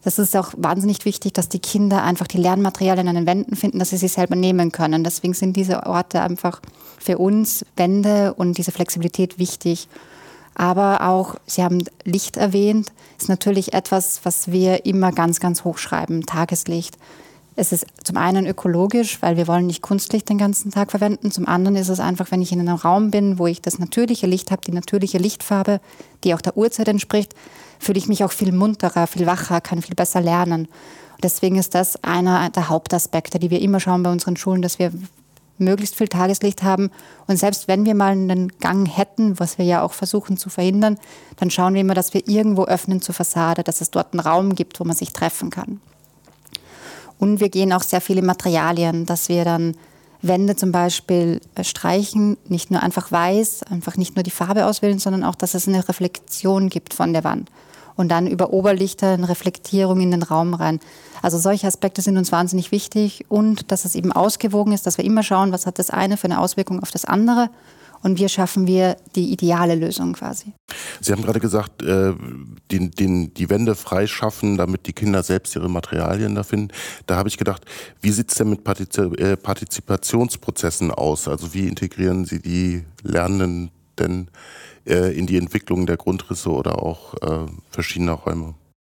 das 0.06 0.20
ist 0.20 0.36
auch 0.36 0.52
wahnsinnig 0.56 1.04
wichtig, 1.04 1.32
dass 1.32 1.48
die 1.48 1.58
Kinder 1.58 2.04
einfach 2.04 2.28
die 2.28 2.38
Lernmaterialien 2.38 3.08
an 3.08 3.16
den 3.16 3.26
Wänden 3.26 3.56
finden, 3.56 3.80
dass 3.80 3.90
sie 3.90 3.96
sie 3.96 4.06
selber 4.06 4.36
nehmen 4.36 4.70
können. 4.70 5.02
Deswegen 5.02 5.34
sind 5.34 5.56
diese 5.56 5.84
Orte 5.84 6.20
einfach 6.20 6.60
für 7.00 7.18
uns, 7.18 7.66
Wände 7.76 8.32
und 8.34 8.56
diese 8.56 8.70
Flexibilität 8.70 9.40
wichtig. 9.40 9.88
Aber 10.54 11.00
auch, 11.08 11.34
Sie 11.46 11.64
haben 11.64 11.82
Licht 12.04 12.36
erwähnt, 12.36 12.92
ist 13.18 13.28
natürlich 13.28 13.74
etwas, 13.74 14.20
was 14.22 14.52
wir 14.52 14.86
immer 14.86 15.10
ganz, 15.10 15.40
ganz 15.40 15.64
hoch 15.64 15.78
schreiben, 15.78 16.24
Tageslicht. 16.24 16.96
Es 17.56 17.72
ist 17.72 17.86
zum 18.04 18.16
einen 18.16 18.46
ökologisch, 18.46 19.20
weil 19.22 19.36
wir 19.36 19.48
wollen 19.48 19.66
nicht 19.66 19.82
Kunstlicht 19.82 20.28
den 20.28 20.38
ganzen 20.38 20.70
Tag 20.70 20.92
verwenden. 20.92 21.32
Zum 21.32 21.48
anderen 21.48 21.74
ist 21.74 21.88
es 21.88 21.98
einfach, 21.98 22.30
wenn 22.30 22.42
ich 22.42 22.52
in 22.52 22.60
einem 22.60 22.76
Raum 22.76 23.10
bin, 23.10 23.40
wo 23.40 23.48
ich 23.48 23.60
das 23.60 23.80
natürliche 23.80 24.28
Licht 24.28 24.52
habe, 24.52 24.62
die 24.64 24.72
natürliche 24.72 25.18
Lichtfarbe, 25.18 25.80
die 26.22 26.32
auch 26.32 26.40
der 26.40 26.56
Uhrzeit 26.56 26.86
entspricht, 26.86 27.34
fühle 27.78 27.98
ich 27.98 28.08
mich 28.08 28.24
auch 28.24 28.32
viel 28.32 28.52
munterer, 28.52 29.06
viel 29.06 29.26
wacher, 29.26 29.60
kann 29.60 29.82
viel 29.82 29.94
besser 29.94 30.20
lernen. 30.20 30.68
Deswegen 31.22 31.56
ist 31.56 31.74
das 31.74 32.02
einer 32.04 32.50
der 32.50 32.68
Hauptaspekte, 32.68 33.38
die 33.38 33.50
wir 33.50 33.60
immer 33.60 33.80
schauen 33.80 34.02
bei 34.02 34.10
unseren 34.10 34.36
Schulen, 34.36 34.62
dass 34.62 34.78
wir 34.78 34.92
möglichst 35.58 35.96
viel 35.96 36.08
Tageslicht 36.08 36.62
haben. 36.62 36.90
Und 37.26 37.38
selbst 37.38 37.68
wenn 37.68 37.86
wir 37.86 37.94
mal 37.94 38.12
einen 38.12 38.48
Gang 38.58 38.86
hätten, 38.86 39.38
was 39.38 39.58
wir 39.58 39.64
ja 39.64 39.82
auch 39.82 39.92
versuchen 39.92 40.36
zu 40.36 40.50
verhindern, 40.50 40.98
dann 41.36 41.50
schauen 41.50 41.74
wir 41.74 41.80
immer, 41.80 41.94
dass 41.94 42.14
wir 42.14 42.28
irgendwo 42.28 42.64
öffnen 42.64 43.00
zur 43.00 43.14
Fassade, 43.14 43.62
dass 43.62 43.80
es 43.80 43.90
dort 43.90 44.12
einen 44.12 44.20
Raum 44.20 44.54
gibt, 44.54 44.78
wo 44.80 44.84
man 44.84 44.96
sich 44.96 45.12
treffen 45.12 45.50
kann. 45.50 45.80
Und 47.18 47.40
wir 47.40 47.48
gehen 47.48 47.72
auch 47.72 47.82
sehr 47.82 48.02
viele 48.02 48.22
Materialien, 48.22 49.06
dass 49.06 49.28
wir 49.28 49.44
dann 49.44 49.74
Wände 50.22 50.56
zum 50.56 50.72
Beispiel 50.72 51.40
äh, 51.54 51.64
streichen, 51.64 52.36
nicht 52.48 52.70
nur 52.70 52.82
einfach 52.82 53.12
weiß, 53.12 53.64
einfach 53.64 53.96
nicht 53.96 54.16
nur 54.16 54.22
die 54.22 54.30
Farbe 54.30 54.66
auswählen, 54.66 54.98
sondern 54.98 55.24
auch, 55.24 55.34
dass 55.34 55.54
es 55.54 55.68
eine 55.68 55.88
Reflexion 55.88 56.68
gibt 56.68 56.94
von 56.94 57.12
der 57.12 57.24
Wand. 57.24 57.50
Und 57.96 58.10
dann 58.10 58.26
über 58.26 58.52
Oberlichter 58.52 59.12
eine 59.12 59.28
Reflektierung 59.28 60.00
in 60.00 60.10
den 60.10 60.22
Raum 60.22 60.52
rein. 60.52 60.80
Also 61.22 61.38
solche 61.38 61.66
Aspekte 61.66 62.02
sind 62.02 62.18
uns 62.18 62.30
wahnsinnig 62.30 62.70
wichtig. 62.70 63.24
Und 63.28 63.72
dass 63.72 63.86
es 63.86 63.94
eben 63.94 64.12
ausgewogen 64.12 64.72
ist, 64.72 64.86
dass 64.86 64.98
wir 64.98 65.04
immer 65.04 65.22
schauen, 65.22 65.50
was 65.50 65.64
hat 65.64 65.78
das 65.78 65.88
eine 65.88 66.18
für 66.18 66.26
eine 66.26 66.40
Auswirkung 66.40 66.82
auf 66.82 66.90
das 66.90 67.06
andere 67.06 67.48
und 68.06 68.20
wie 68.20 68.28
schaffen 68.28 68.68
wir 68.68 68.96
die 69.16 69.32
ideale 69.32 69.74
Lösung 69.74 70.12
quasi. 70.12 70.52
Sie 71.00 71.10
haben 71.10 71.22
gerade 71.22 71.40
gesagt, 71.40 71.82
äh, 71.82 72.14
den, 72.70 72.92
den, 72.92 73.34
die 73.34 73.50
Wände 73.50 73.74
freischaffen, 73.74 74.56
damit 74.56 74.86
die 74.86 74.92
Kinder 74.92 75.24
selbst 75.24 75.56
ihre 75.56 75.68
Materialien 75.68 76.36
da 76.36 76.44
finden. 76.44 76.68
Da 77.06 77.16
habe 77.16 77.28
ich 77.28 77.36
gedacht, 77.36 77.64
wie 78.00 78.12
sieht 78.12 78.30
es 78.30 78.36
denn 78.36 78.50
mit 78.50 78.60
äh, 78.64 79.36
Partizipationsprozessen 79.36 80.92
aus? 80.92 81.26
Also 81.26 81.52
wie 81.52 81.66
integrieren 81.66 82.24
Sie 82.24 82.40
die 82.40 82.84
Lernenden 83.02 83.72
denn 83.98 84.28
äh, 84.86 85.12
in 85.18 85.26
die 85.26 85.36
Entwicklung 85.36 85.86
der 85.86 85.96
Grundrisse 85.96 86.50
oder 86.50 86.80
auch 86.80 87.14
äh, 87.14 87.50
verschiedener 87.70 88.12
Räume? 88.12 88.54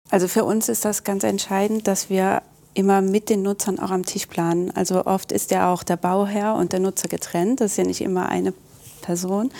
Also 0.09 0.29
für 0.29 0.45
uns 0.45 0.69
ist 0.69 0.85
das 0.85 1.03
ganz 1.03 1.25
entscheidend, 1.25 1.85
dass 1.85 2.09
wir 2.09 2.43
immer 2.73 3.01
mit 3.01 3.27
den 3.27 3.41
Nutzern 3.41 3.77
auch 3.77 3.91
am 3.91 4.05
Tisch 4.05 4.27
planen. 4.27 4.71
Also 4.71 5.05
oft 5.05 5.33
ist 5.33 5.51
ja 5.51 5.73
auch 5.73 5.83
der 5.83 5.97
Bauherr 5.97 6.55
und 6.55 6.71
der 6.71 6.79
Nutzer 6.79 7.09
getrennt. 7.09 7.59
Das 7.59 7.71
ist 7.71 7.77
ja 7.77 7.83
nicht 7.83 7.99
immer 7.99 8.29
eine 8.29 8.53
Person. 9.01 9.51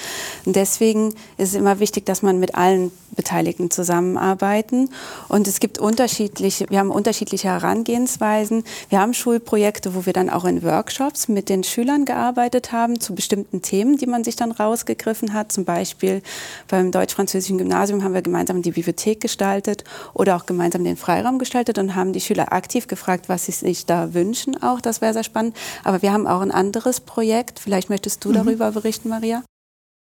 Und 0.46 0.56
deswegen 0.56 1.10
ist 1.38 1.50
es 1.50 1.56
immer 1.56 1.80
wichtig, 1.80 2.06
dass 2.06 2.22
man 2.22 2.40
mit 2.40 2.56
allen 2.56 2.92
Beteiligten 3.16 3.70
zusammenarbeiten. 3.70 4.90
Und 5.28 5.48
es 5.48 5.60
gibt 5.60 5.80
unterschiedliche, 5.80 6.70
wir 6.70 6.80
haben 6.80 6.92
unterschiedliche 6.92 7.50
Herangehensweisen. 7.50 8.64
Wir 8.90 9.00
haben 9.00 9.14
Schulprojekte, 9.14 9.96
wo 9.96 10.06
wir 10.06 10.14
dann 10.14 10.30
auch 10.30 10.46
in 10.46 10.64
Workshops 10.64 11.28
mit 11.28 11.50
den 11.50 11.64
Schülern 11.64 12.06
gearbeitet 12.06 12.72
haben 12.72 13.00
zu 13.00 13.14
bestimmten 13.14 13.62
Themen, 13.62 13.98
die 13.98 14.08
man 14.08 14.24
sich 14.24 14.36
dann 14.36 14.52
rausgegriffen 14.52 15.34
hat. 15.34 15.52
Zum 15.52 15.66
Beispiel 15.66 16.22
beim 16.68 16.92
deutsch-französischen 16.92 17.58
Gymnasium 17.58 18.04
haben 18.04 18.14
wir 18.14 18.22
gemeinsam 18.22 18.62
die 18.62 18.72
Bibliothek 18.72 19.22
gestaltet 19.22 19.84
oder 20.14 20.36
auch 20.36 20.46
gemeinsam 20.46 20.84
den 20.84 20.98
Freiraum 20.98 21.40
gestaltet 21.40 21.78
und 21.78 21.96
haben 21.96 22.14
die 22.14 22.22
Schüler 22.22 22.54
aktiv 22.54 22.88
gefragt, 22.88 23.28
was 23.28 23.46
sie 23.46 23.52
sich 23.52 23.86
da 23.86 24.14
wünschen. 24.14 24.62
Auch 24.64 24.82
das 24.82 25.02
wäre 25.02 25.14
sehr 25.14 25.24
spannend. 25.24 25.56
Aber 25.84 26.02
wir 26.02 26.14
haben 26.14 26.28
auch 26.28 26.42
ein 26.42 26.52
anderes 26.52 27.00
Projekt. 27.00 27.60
Vielleicht 27.60 27.90
möchtest 27.90 28.24
du 28.24 28.30
mhm. 28.30 28.34
darüber 28.34 28.72
berichten, 28.72 29.10
Maria? 29.10 29.41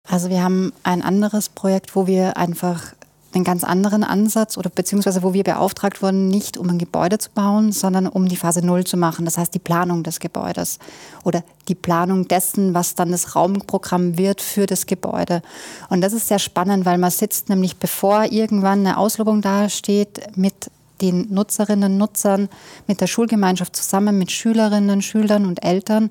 Also 0.09 0.29
wir 0.31 0.43
haben 0.43 0.73
ein 0.83 1.03
anderes 1.03 1.49
Projekt, 1.49 1.95
wo 1.95 2.07
wir 2.07 2.37
einfach 2.37 2.95
einen 3.33 3.45
ganz 3.45 3.63
anderen 3.63 4.03
Ansatz 4.03 4.59
oder 4.59 4.71
beziehungsweise 4.71 5.23
wo 5.23 5.33
wir 5.33 5.45
beauftragt 5.45 6.03
wurden, 6.03 6.29
nicht 6.29 6.59
um 6.59 6.69
ein 6.69 6.79
Gebäude 6.79 7.19
zu 7.19 7.31
bauen, 7.31 7.71
sondern 7.71 8.09
um 8.09 8.29
die 8.29 8.37
Phase 8.37 8.65
Null 8.65 8.85
zu 8.85 8.97
machen. 8.97 9.25
Das 9.25 9.39
heißt 9.39 9.55
die 9.55 9.61
Planung 9.61 10.03
des 10.03 10.19
Gebäudes 10.19 10.79
oder 11.23 11.45
die 11.69 11.75
Planung 11.75 12.27
dessen, 12.27 12.75
was 12.75 12.97
dann 12.97 13.13
das 13.13 13.37
Raumprogramm 13.37 14.19
wird 14.19 14.41
für 14.41 14.67
das 14.67 14.87
Gebäude. 14.87 15.43
Und 15.91 16.01
das 16.01 16.13
ist 16.13 16.27
sehr 16.29 16.41
spannend, 16.41 16.87
weil 16.87 16.99
man 16.99 17.11
sitzt 17.11 17.49
nämlich, 17.49 17.77
bevor 17.77 18.25
irgendwann 18.25 18.81
eine 18.81 18.99
Auslobung 18.99 19.43
dasteht, 19.43 20.37
mit 20.37 20.71
den 21.01 21.33
Nutzerinnen, 21.33 21.97
Nutzern, 21.97 22.49
mit 22.87 23.01
der 23.01 23.07
Schulgemeinschaft 23.07 23.75
zusammen, 23.77 24.19
mit 24.19 24.33
Schülerinnen, 24.33 25.03
Schülern 25.03 25.47
und 25.47 25.65
Eltern 25.65 26.11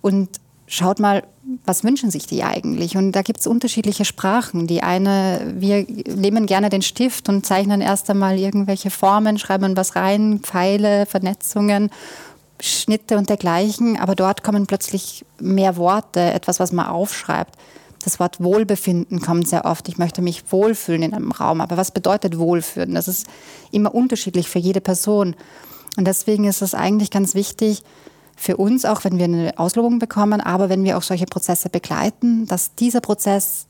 und 0.00 0.39
schaut 0.70 1.00
mal, 1.00 1.24
was 1.66 1.82
wünschen 1.82 2.10
sich 2.10 2.26
die 2.26 2.44
eigentlich? 2.44 2.96
Und 2.96 3.12
da 3.12 3.22
gibt 3.22 3.40
es 3.40 3.46
unterschiedliche 3.46 4.04
Sprachen. 4.04 4.68
Die 4.68 4.82
eine, 4.82 5.52
wir 5.56 5.84
nehmen 6.16 6.46
gerne 6.46 6.70
den 6.70 6.80
Stift 6.80 7.28
und 7.28 7.44
zeichnen 7.44 7.80
erst 7.80 8.08
einmal 8.08 8.38
irgendwelche 8.38 8.90
Formen, 8.90 9.36
schreiben 9.36 9.76
was 9.76 9.96
rein, 9.96 10.38
Pfeile, 10.40 11.06
Vernetzungen, 11.06 11.90
Schnitte 12.60 13.18
und 13.18 13.28
dergleichen. 13.28 13.98
Aber 13.98 14.14
dort 14.14 14.44
kommen 14.44 14.66
plötzlich 14.66 15.24
mehr 15.40 15.76
Worte, 15.76 16.20
etwas, 16.20 16.60
was 16.60 16.70
man 16.70 16.86
aufschreibt. 16.86 17.56
Das 18.04 18.20
Wort 18.20 18.40
Wohlbefinden 18.40 19.20
kommt 19.20 19.48
sehr 19.48 19.64
oft. 19.64 19.88
Ich 19.88 19.98
möchte 19.98 20.22
mich 20.22 20.52
wohlfühlen 20.52 21.02
in 21.02 21.14
einem 21.14 21.32
Raum. 21.32 21.60
Aber 21.60 21.76
was 21.76 21.90
bedeutet 21.90 22.38
Wohlfühlen? 22.38 22.94
Das 22.94 23.08
ist 23.08 23.26
immer 23.72 23.92
unterschiedlich 23.92 24.48
für 24.48 24.60
jede 24.60 24.80
Person. 24.80 25.34
Und 25.96 26.06
deswegen 26.06 26.44
ist 26.44 26.62
es 26.62 26.74
eigentlich 26.74 27.10
ganz 27.10 27.34
wichtig, 27.34 27.82
für 28.40 28.56
uns 28.56 28.86
auch, 28.86 29.04
wenn 29.04 29.18
wir 29.18 29.26
eine 29.26 29.58
Auslobung 29.58 29.98
bekommen, 29.98 30.40
aber 30.40 30.70
wenn 30.70 30.82
wir 30.82 30.96
auch 30.96 31.02
solche 31.02 31.26
Prozesse 31.26 31.68
begleiten, 31.68 32.46
dass 32.46 32.74
dieser 32.74 33.02
Prozess, 33.02 33.66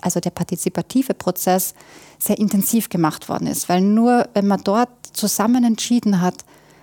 also 0.00 0.18
der 0.18 0.30
partizipative 0.30 1.14
Prozess, 1.14 1.72
sehr 2.18 2.36
intensiv 2.36 2.88
gemacht 2.88 3.28
worden 3.28 3.46
ist. 3.46 3.68
Weil 3.68 3.80
nur 3.80 4.28
wenn 4.34 4.48
man 4.48 4.62
dort 4.64 4.88
zusammen 5.12 5.62
entschieden 5.62 6.20
hat, 6.20 6.34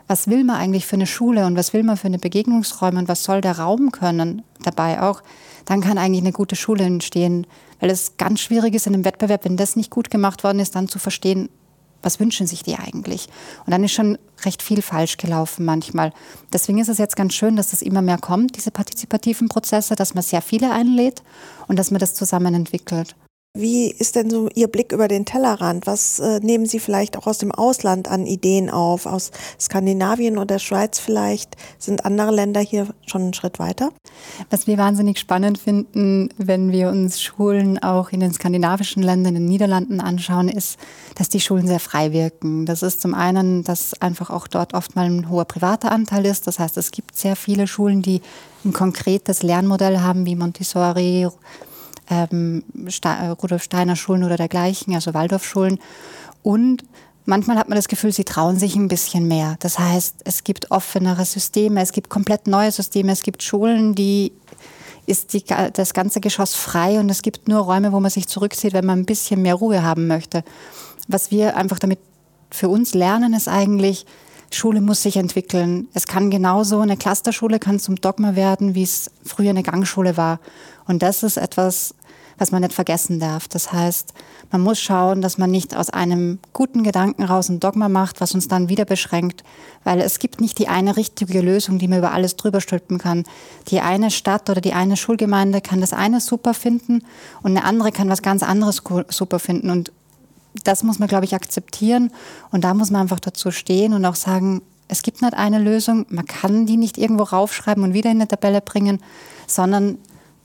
was 0.07 0.29
will 0.29 0.45
man 0.45 0.55
eigentlich 0.55 0.85
für 0.85 0.95
eine 0.95 1.07
Schule 1.07 1.45
und 1.45 1.57
was 1.57 1.73
will 1.73 1.83
man 1.83 1.97
für 1.97 2.07
eine 2.07 2.19
Begegnungsräume 2.19 2.99
und 2.99 3.09
was 3.09 3.25
soll 3.25 3.41
der 3.41 3.59
Raum 3.59 3.91
können 3.91 4.43
dabei 4.63 5.01
auch, 5.01 5.21
dann 5.65 5.81
kann 5.81 5.97
eigentlich 5.97 6.23
eine 6.23 6.31
gute 6.31 6.55
Schule 6.55 6.85
entstehen. 6.85 7.45
Weil 7.81 7.89
es 7.89 8.15
ganz 8.15 8.39
schwierig 8.39 8.73
ist 8.75 8.87
in 8.87 8.93
einem 8.93 9.03
Wettbewerb, 9.03 9.43
wenn 9.43 9.57
das 9.57 9.75
nicht 9.75 9.91
gut 9.91 10.09
gemacht 10.09 10.45
worden 10.45 10.59
ist, 10.59 10.73
dann 10.75 10.87
zu 10.87 10.99
verstehen, 10.99 11.49
was 12.01 12.21
wünschen 12.21 12.47
sich 12.47 12.63
die 12.63 12.75
eigentlich? 12.75 13.27
Und 13.65 13.71
dann 13.71 13.83
ist 13.83 13.91
schon 13.91 14.17
recht 14.45 14.61
viel 14.61 14.81
falsch 14.81 15.17
gelaufen 15.17 15.65
manchmal. 15.65 16.13
Deswegen 16.53 16.79
ist 16.79 16.89
es 16.89 16.97
jetzt 16.97 17.15
ganz 17.15 17.33
schön, 17.33 17.55
dass 17.55 17.71
das 17.71 17.81
immer 17.81 18.01
mehr 18.01 18.17
kommt, 18.17 18.55
diese 18.55 18.71
partizipativen 18.71 19.49
Prozesse, 19.49 19.95
dass 19.95 20.13
man 20.13 20.23
sehr 20.23 20.41
viele 20.41 20.71
einlädt 20.71 21.23
und 21.67 21.77
dass 21.77 21.91
man 21.91 21.99
das 21.99 22.13
zusammen 22.13 22.53
entwickelt. 22.53 23.15
Wie 23.57 23.89
ist 23.89 24.17
denn 24.17 24.29
so 24.29 24.49
Ihr 24.53 24.67
Blick 24.67 24.91
über 24.91 25.07
den 25.07 25.23
Tellerrand? 25.23 25.87
Was 25.87 26.19
äh, 26.19 26.41
nehmen 26.41 26.65
Sie 26.65 26.79
vielleicht 26.79 27.15
auch 27.17 27.25
aus 27.25 27.37
dem 27.37 27.53
Ausland 27.53 28.09
an 28.09 28.25
Ideen 28.25 28.69
auf? 28.69 29.05
Aus 29.05 29.31
Skandinavien 29.57 30.35
oder 30.35 30.45
der 30.45 30.59
Schweiz 30.59 30.99
vielleicht? 30.99 31.55
Sind 31.79 32.03
andere 32.03 32.31
Länder 32.31 32.59
hier 32.59 32.87
schon 33.05 33.21
einen 33.21 33.33
Schritt 33.33 33.57
weiter? 33.57 33.93
Was 34.49 34.67
wir 34.67 34.77
wahnsinnig 34.77 35.19
spannend 35.19 35.57
finden, 35.57 36.27
wenn 36.37 36.73
wir 36.73 36.89
uns 36.89 37.21
Schulen 37.21 37.81
auch 37.81 38.11
in 38.11 38.19
den 38.19 38.33
skandinavischen 38.33 39.01
Ländern, 39.01 39.37
in 39.37 39.43
den 39.43 39.49
Niederlanden 39.49 40.01
anschauen, 40.01 40.49
ist, 40.49 40.77
dass 41.15 41.29
die 41.29 41.39
Schulen 41.39 41.65
sehr 41.65 41.79
frei 41.79 42.11
wirken. 42.11 42.65
Das 42.65 42.83
ist 42.83 42.99
zum 42.99 43.13
einen, 43.13 43.63
dass 43.63 43.93
einfach 44.01 44.31
auch 44.31 44.47
dort 44.47 44.73
oft 44.73 44.97
mal 44.97 45.05
ein 45.05 45.29
hoher 45.29 45.45
privater 45.45 45.93
Anteil 45.93 46.25
ist. 46.25 46.45
Das 46.45 46.59
heißt, 46.59 46.75
es 46.75 46.91
gibt 46.91 47.15
sehr 47.15 47.37
viele 47.37 47.67
Schulen, 47.67 48.01
die 48.01 48.21
ein 48.65 48.73
konkretes 48.73 49.43
Lernmodell 49.43 49.99
haben, 50.01 50.25
wie 50.25 50.35
Montessori, 50.35 51.29
ähm, 52.09 52.63
äh, 53.03 53.27
Rudolf 53.27 53.63
Steiner 53.63 53.95
Schulen 53.95 54.23
oder 54.23 54.37
dergleichen, 54.37 54.93
also 54.93 55.13
Waldorfschulen. 55.13 55.79
Und 56.43 56.83
manchmal 57.25 57.57
hat 57.57 57.69
man 57.69 57.75
das 57.75 57.87
Gefühl, 57.87 58.11
sie 58.11 58.23
trauen 58.23 58.57
sich 58.57 58.75
ein 58.75 58.87
bisschen 58.87 59.27
mehr. 59.27 59.55
Das 59.59 59.79
heißt, 59.79 60.17
es 60.23 60.43
gibt 60.43 60.71
offenere 60.71 61.25
Systeme, 61.25 61.81
es 61.81 61.91
gibt 61.91 62.09
komplett 62.09 62.47
neue 62.47 62.71
Systeme, 62.71 63.11
es 63.11 63.23
gibt 63.23 63.43
Schulen, 63.43 63.95
die 63.95 64.31
ist 65.07 65.33
die, 65.33 65.43
das 65.73 65.93
ganze 65.93 66.19
Geschoss 66.19 66.55
frei 66.55 66.99
und 66.99 67.09
es 67.09 67.21
gibt 67.21 67.47
nur 67.47 67.59
Räume, 67.59 67.91
wo 67.91 67.99
man 67.99 68.09
sich 68.09 68.27
zurückzieht, 68.27 68.73
wenn 68.73 68.85
man 68.85 68.99
ein 68.99 69.05
bisschen 69.05 69.41
mehr 69.41 69.55
Ruhe 69.55 69.83
haben 69.83 70.07
möchte. 70.07 70.43
Was 71.07 71.29
wir 71.29 71.55
einfach 71.55 71.77
damit 71.77 71.99
für 72.49 72.69
uns 72.69 72.93
lernen, 72.93 73.33
ist 73.33 73.47
eigentlich, 73.47 74.05
Schule 74.55 74.81
muss 74.81 75.03
sich 75.03 75.17
entwickeln. 75.17 75.87
Es 75.93 76.07
kann 76.07 76.31
genauso, 76.31 76.79
eine 76.79 76.97
Clusterschule 76.97 77.59
kann 77.59 77.79
zum 77.79 77.97
Dogma 77.97 78.35
werden, 78.35 78.73
wie 78.73 78.83
es 78.83 79.11
früher 79.23 79.51
eine 79.51 79.63
Gangschule 79.63 80.17
war. 80.17 80.39
Und 80.87 81.03
das 81.03 81.23
ist 81.23 81.37
etwas, 81.37 81.93
was 82.37 82.51
man 82.51 82.61
nicht 82.61 82.73
vergessen 82.73 83.19
darf. 83.19 83.47
Das 83.47 83.71
heißt, 83.71 84.13
man 84.51 84.61
muss 84.61 84.79
schauen, 84.79 85.21
dass 85.21 85.37
man 85.37 85.51
nicht 85.51 85.75
aus 85.75 85.89
einem 85.89 86.39
guten 86.53 86.83
Gedanken 86.83 87.23
raus 87.23 87.49
ein 87.49 87.59
Dogma 87.59 87.89
macht, 87.89 88.21
was 88.21 88.33
uns 88.33 88.47
dann 88.47 88.69
wieder 88.69 88.85
beschränkt, 88.85 89.43
weil 89.83 90.01
es 90.01 90.19
gibt 90.19 90.41
nicht 90.41 90.59
die 90.59 90.67
eine 90.67 90.97
richtige 90.97 91.41
Lösung, 91.41 91.79
die 91.79 91.87
man 91.87 91.99
über 91.99 92.11
alles 92.11 92.35
drüber 92.35 92.61
stülpen 92.61 92.97
kann. 92.97 93.23
Die 93.67 93.79
eine 93.79 94.11
Stadt 94.11 94.49
oder 94.49 94.61
die 94.61 94.73
eine 94.73 94.97
Schulgemeinde 94.97 95.61
kann 95.61 95.81
das 95.81 95.93
eine 95.93 96.19
super 96.19 96.53
finden 96.53 97.03
und 97.41 97.51
eine 97.51 97.65
andere 97.65 97.91
kann 97.91 98.09
was 98.09 98.21
ganz 98.21 98.43
anderes 98.43 98.81
super 99.09 99.39
finden 99.39 99.69
und 99.69 99.91
das 100.63 100.83
muss 100.83 100.99
man, 100.99 101.07
glaube 101.07 101.25
ich, 101.25 101.35
akzeptieren 101.35 102.11
und 102.51 102.63
da 102.63 102.73
muss 102.73 102.91
man 102.91 103.01
einfach 103.01 103.19
dazu 103.19 103.51
stehen 103.51 103.93
und 103.93 104.05
auch 104.05 104.15
sagen, 104.15 104.61
es 104.87 105.01
gibt 105.01 105.21
nicht 105.21 105.33
eine 105.33 105.59
Lösung, 105.59 106.05
man 106.09 106.25
kann 106.25 106.65
die 106.65 106.77
nicht 106.77 106.97
irgendwo 106.97 107.23
raufschreiben 107.23 107.83
und 107.83 107.93
wieder 107.93 108.11
in 108.11 108.17
eine 108.17 108.27
Tabelle 108.27 108.61
bringen, 108.61 109.01
sondern 109.47 109.97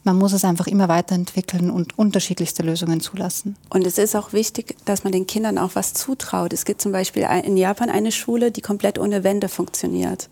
man 0.02 0.16
muss 0.16 0.32
es 0.32 0.44
einfach 0.44 0.66
immer 0.66 0.88
weiterentwickeln 0.88 1.70
und 1.70 1.98
unterschiedlichste 1.98 2.62
Lösungen 2.62 3.00
zulassen. 3.00 3.56
Und 3.68 3.86
es 3.86 3.98
ist 3.98 4.16
auch 4.16 4.32
wichtig, 4.32 4.76
dass 4.86 5.04
man 5.04 5.12
den 5.12 5.26
Kindern 5.26 5.58
auch 5.58 5.74
was 5.74 5.92
zutraut. 5.92 6.54
Es 6.54 6.64
gibt 6.64 6.80
zum 6.80 6.92
Beispiel 6.92 7.26
in 7.44 7.56
Japan 7.58 7.90
eine 7.90 8.10
Schule, 8.10 8.50
die 8.50 8.62
komplett 8.62 8.98
ohne 8.98 9.24
Wände 9.24 9.48
funktioniert. 9.48 10.30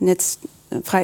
Und 0.00 0.08
jetzt 0.08 0.40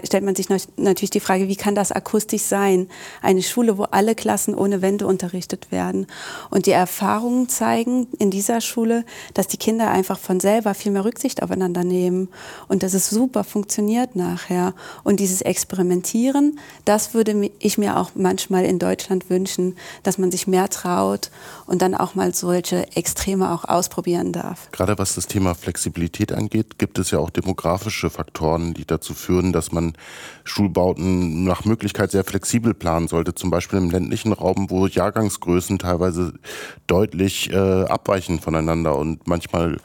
stellt 0.04 0.25
man 0.25 0.35
sich 0.35 0.49
natürlich 0.76 1.11
die 1.11 1.21
Frage, 1.21 1.49
wie 1.49 1.57
kann 1.57 1.75
das 1.75 1.92
akustisch 1.92 2.42
sein? 2.42 2.88
Eine 3.21 3.42
Schule, 3.42 3.78
wo 3.78 3.85
alle 3.85 4.14
Klassen 4.14 4.54
ohne 4.54 4.83
Wände 4.83 5.07
unterrichtet 5.07 5.71
werden. 5.71 6.07
Und 6.50 6.66
die 6.66 6.73
Erfahrungen 6.73 7.49
zeigen 7.49 8.09
in 8.19 8.31
dieser 8.31 8.61
Schule, 8.61 9.04
dass 9.35 9.47
die 9.47 9.57
Kinder 9.57 9.90
einfach 9.90 10.19
von 10.19 10.40
selber 10.40 10.75
viel 10.75 10.92
mehr 10.92 11.04
Rücksicht 11.04 11.42
aufeinander 11.42 11.85
nehmen 11.85 12.28
und 12.69 12.83
dass 12.83 12.95
es 12.95 13.09
super 13.11 13.45
funktioniert 13.45 14.16
nachher. 14.16 14.75
Und 15.04 15.21
dieses 15.21 15.42
Experimentieren, 15.42 16.59
das 16.85 17.14
würde 17.14 17.50
ich 17.59 17.78
mir 17.78 17.97
auch 17.97 18.11
manchmal 18.14 18.64
in 18.64 18.78
Deutschland 18.78 19.31
wünschen, 19.31 19.76
dass 20.02 20.19
man 20.19 20.31
sich 20.31 20.47
mehr 20.47 20.69
traut 20.69 21.31
und 21.66 21.83
dann 21.83 21.95
auch 21.95 22.14
mal 22.14 22.35
solche 22.35 22.97
Extreme 22.97 23.52
auch 23.52 23.64
ausprobieren 23.64 24.33
darf. 24.33 24.71
Gerade 24.73 24.99
was 24.99 25.14
das 25.14 25.26
Thema 25.26 25.54
Flexibilität 25.54 26.33
angeht, 26.33 26.78
gibt 26.78 26.99
es 26.99 27.11
ja 27.11 27.19
auch 27.19 27.31
demografische 27.31 28.11
Faktoren, 28.11 28.75
die 28.75 28.85
dazu 28.85 29.14
führen, 29.14 29.51
dass 29.52 29.73
man 29.73 29.94
Schulbauten 30.44 31.44
nach 31.44 31.64
Möglichkeit 31.64 32.11
sehr 32.11 32.25
flexibel 32.25 32.75
planen 32.75 33.09
sollte. 33.09 33.35
Zum 33.35 33.50
Beispiel 33.50 33.78
im 33.78 33.90
ländlichen 33.90 34.32
Raum, 34.32 34.71
wo 34.71 34.87
Jahrgangsgrößen 34.87 35.78
teilweise 35.78 36.35
deutlich 36.87 37.52
äh, 37.52 37.56
abweichen 37.56 38.40
voneinander 38.40 38.97
und 38.99 39.26
manchmal 39.26 39.78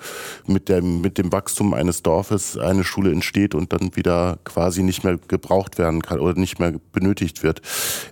mit 0.46 0.70
dem, 0.70 1.02
mit 1.02 1.18
dem 1.18 1.32
Wachstum 1.32 1.74
eines 1.74 2.04
Dorfes 2.04 2.58
eine 2.58 2.84
Schule 2.84 3.12
entsteht 3.12 3.56
und 3.56 3.74
dann 3.74 3.96
wieder 3.96 4.40
quasi 4.44 4.84
nicht 4.84 5.04
mehr 5.04 5.18
gebraucht 5.28 5.78
werden 5.78 6.02
kann 6.02 6.20
oder 6.20 6.40
nicht 6.40 6.60
mehr 6.60 6.74
benötigt 6.92 7.44
wird. 7.44 7.62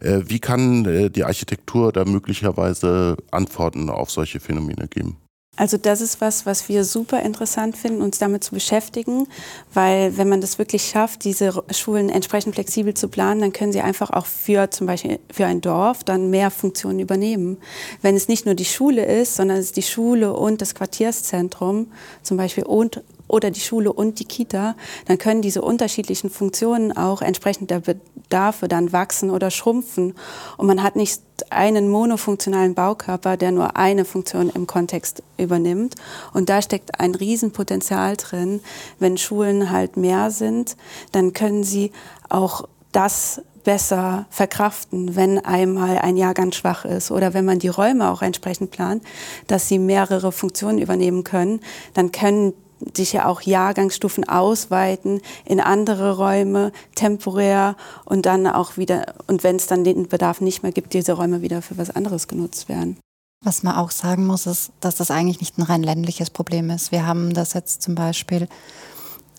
Äh, 0.02 0.22
wie 0.26 0.40
kann 0.40 0.86
äh, 0.86 1.10
die 1.10 1.24
Architektur 1.24 1.92
da 1.92 2.06
möglicherweise 2.06 3.18
Antworten 3.32 3.90
auf 3.90 4.12
solche 4.12 4.40
Phänomene 4.40 4.88
geben? 4.88 5.18
Also 5.58 5.78
das 5.78 6.02
ist 6.02 6.20
was, 6.20 6.46
was 6.46 6.68
wir 6.68 6.84
super 6.84 7.22
interessant 7.22 7.78
finden, 7.78 8.02
uns 8.02 8.18
damit 8.18 8.44
zu 8.44 8.54
beschäftigen, 8.54 9.28
weil 9.74 10.18
wenn 10.18 10.28
man 10.28 10.42
das 10.42 10.60
wirklich 10.60 10.86
schafft, 10.86 11.24
diese 11.24 11.64
Schulen 11.72 12.10
entsprechend 12.10 12.56
flexibel 12.56 12.94
zu 12.94 13.08
planen, 13.08 13.42
dann 13.42 13.54
können 13.54 13.72
sie 13.72 13.82
einfach 13.82 14.10
auch 14.10 14.26
für 14.26 14.70
zum 14.70 14.88
Beispiel 14.88 15.20
für 15.32 15.46
ein 15.46 15.62
Dorf 15.62 16.04
dann 16.04 16.30
mehr 16.30 16.52
Funktionen 16.52 17.00
übernehmen. 17.00 17.58
Wenn 18.02 18.16
es 18.16 18.28
nicht 18.28 18.46
nur 18.46 18.56
die 18.56 18.66
Schule 18.66 19.06
ist, 19.06 19.36
sondern 19.36 19.58
es 19.58 19.68
ist 19.68 19.78
die 19.78 19.84
Schule 19.84 20.34
und 20.34 20.62
das 20.62 20.76
Quartierszentrum 20.76 21.88
zum 22.22 22.36
Beispiel 22.36 22.66
und 22.66 23.02
oder 23.28 23.52
die 23.52 23.60
Schule 23.60 23.92
und 23.92 24.20
die 24.20 24.26
Kita, 24.26 24.76
dann 25.08 25.18
können 25.18 25.42
diese 25.42 25.62
unterschiedlichen 25.62 26.30
Funktionen 26.30 26.96
auch 26.96 27.22
entsprechend 27.22 27.72
der 27.72 27.80
Bedarfe 27.80 28.68
dann 28.68 28.92
wachsen 28.92 29.30
oder 29.30 29.52
schrumpfen. 29.52 30.14
Und 30.58 30.68
man 30.68 30.84
hat 30.84 30.96
nicht 30.96 31.22
einen 31.50 31.90
monofunktionalen 31.90 32.76
Baukörper, 32.76 33.38
der 33.38 33.52
nur 33.52 33.78
eine 33.78 34.06
Funktion 34.06 34.50
im 34.50 34.68
Kontext 34.68 35.24
übernimmt. 35.38 35.96
Und 36.34 36.50
da 36.50 36.62
steckt 36.62 37.00
ein 37.00 37.16
Riesenpotenzial 37.16 38.16
drin. 38.18 38.62
Wenn 39.00 39.18
Schulen 39.18 39.72
halt 39.72 39.98
mehr 39.98 40.32
sind, 40.32 40.78
dann 41.12 41.34
können 41.34 41.64
sie 41.64 41.92
auch 42.30 42.68
das 42.92 43.42
besser 43.66 44.28
verkraften, 44.30 45.16
wenn 45.16 45.44
einmal 45.44 45.98
ein 45.98 46.16
Jahr 46.16 46.34
ganz 46.34 46.56
schwach 46.56 46.86
ist 46.86 47.12
oder 47.12 47.34
wenn 47.34 47.44
man 47.44 47.60
die 47.60 47.68
Räume 47.68 48.10
auch 48.10 48.22
entsprechend 48.22 48.72
plant, 48.72 49.04
dass 49.48 49.68
sie 49.68 49.80
mehrere 49.80 50.32
Funktionen 50.32 50.78
übernehmen 50.78 51.24
können, 51.24 51.60
dann 51.96 52.12
können 52.12 52.54
sich 52.96 53.14
ja 53.14 53.26
auch 53.26 53.42
Jahrgangsstufen 53.42 54.28
ausweiten 54.28 55.22
in 55.46 55.60
andere 55.60 56.18
Räume 56.18 56.72
temporär 56.96 57.76
und 58.06 58.26
dann 58.26 58.48
auch 58.48 58.78
wieder, 58.78 59.16
und 59.28 59.44
wenn 59.44 59.56
es 59.56 59.68
dann 59.68 59.84
den 59.84 60.08
Bedarf 60.08 60.42
nicht 60.42 60.64
mehr 60.64 60.72
gibt, 60.72 60.94
diese 60.94 61.14
Räume 61.14 61.42
wieder 61.42 61.62
für 61.62 61.78
was 61.78 61.90
anderes 61.90 62.28
genutzt 62.28 62.70
werden. 62.70 62.98
Was 63.44 63.64
man 63.64 63.76
auch 63.76 63.92
sagen 63.92 64.26
muss, 64.26 64.48
ist, 64.48 64.72
dass 64.80 64.96
das 64.96 65.12
eigentlich 65.12 65.40
nicht 65.40 65.58
ein 65.58 65.64
rein 65.64 65.84
ländliches 65.84 66.30
Problem 66.30 66.70
ist. 66.70 66.92
Wir 66.92 67.06
haben 67.06 67.34
das 67.34 67.54
jetzt 67.54 67.82
zum 67.82 67.94
Beispiel 67.94 68.48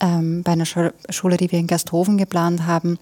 ähm, 0.01 0.43
bei 0.43 0.53
einer 0.53 0.67
Schule, 0.67 1.37
die 1.37 1.51
wir 1.51 1.59
in 1.59 1.67
Gasthofen 1.67 2.19
geplant 2.19 2.67
haben, 2.67 2.99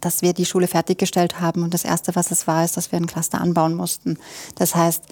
dass 0.00 0.20
wir 0.20 0.32
die 0.34 0.44
Schule 0.44 0.66
fertiggestellt 0.66 1.40
haben 1.40 1.62
und 1.62 1.72
das 1.72 1.84
Erste, 1.84 2.14
was 2.14 2.30
es 2.30 2.46
war, 2.46 2.64
ist, 2.64 2.76
dass 2.76 2.92
wir 2.92 2.98
ein 2.98 3.06
Cluster 3.06 3.40
anbauen 3.40 3.74
mussten. 3.74 4.18
Das 4.56 4.74
heißt, 4.74 5.04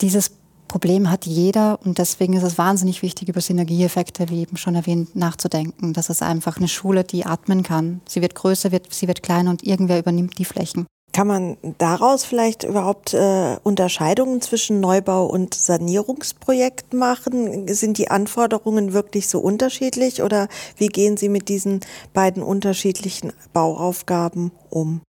dieses 0.00 0.30
Problem 0.68 1.10
hat 1.10 1.26
jeder 1.26 1.80
und 1.84 1.98
deswegen 1.98 2.34
ist 2.34 2.42
es 2.42 2.58
wahnsinnig 2.58 3.02
wichtig, 3.02 3.28
über 3.28 3.40
Synergieeffekte, 3.40 4.28
wie 4.28 4.42
eben 4.42 4.56
schon 4.56 4.74
erwähnt, 4.74 5.16
nachzudenken. 5.16 5.94
Das 5.94 6.10
ist 6.10 6.22
einfach 6.22 6.58
eine 6.58 6.68
Schule, 6.68 7.04
die 7.04 7.26
atmen 7.26 7.62
kann. 7.62 8.02
Sie 8.06 8.20
wird 8.20 8.34
größer, 8.34 8.70
wird, 8.70 8.92
sie 8.92 9.08
wird 9.08 9.22
kleiner 9.22 9.50
und 9.50 9.64
irgendwer 9.64 9.98
übernimmt 9.98 10.38
die 10.38 10.44
Flächen. 10.44 10.86
Kann 11.12 11.26
man 11.26 11.56
daraus 11.78 12.24
vielleicht 12.24 12.64
überhaupt 12.64 13.14
äh, 13.14 13.56
Unterscheidungen 13.64 14.40
zwischen 14.40 14.78
Neubau 14.80 15.26
und 15.26 15.54
Sanierungsprojekt 15.54 16.92
machen? 16.92 17.66
Sind 17.74 17.98
die 17.98 18.10
Anforderungen 18.10 18.92
wirklich 18.92 19.26
so 19.26 19.40
unterschiedlich 19.40 20.22
oder 20.22 20.48
wie 20.76 20.88
gehen 20.88 21.16
Sie 21.16 21.28
mit 21.28 21.48
diesen 21.48 21.80
beiden 22.12 22.42
unterschiedlichen 22.42 23.32
Bauaufgaben 23.52 24.52
um? 24.68 25.00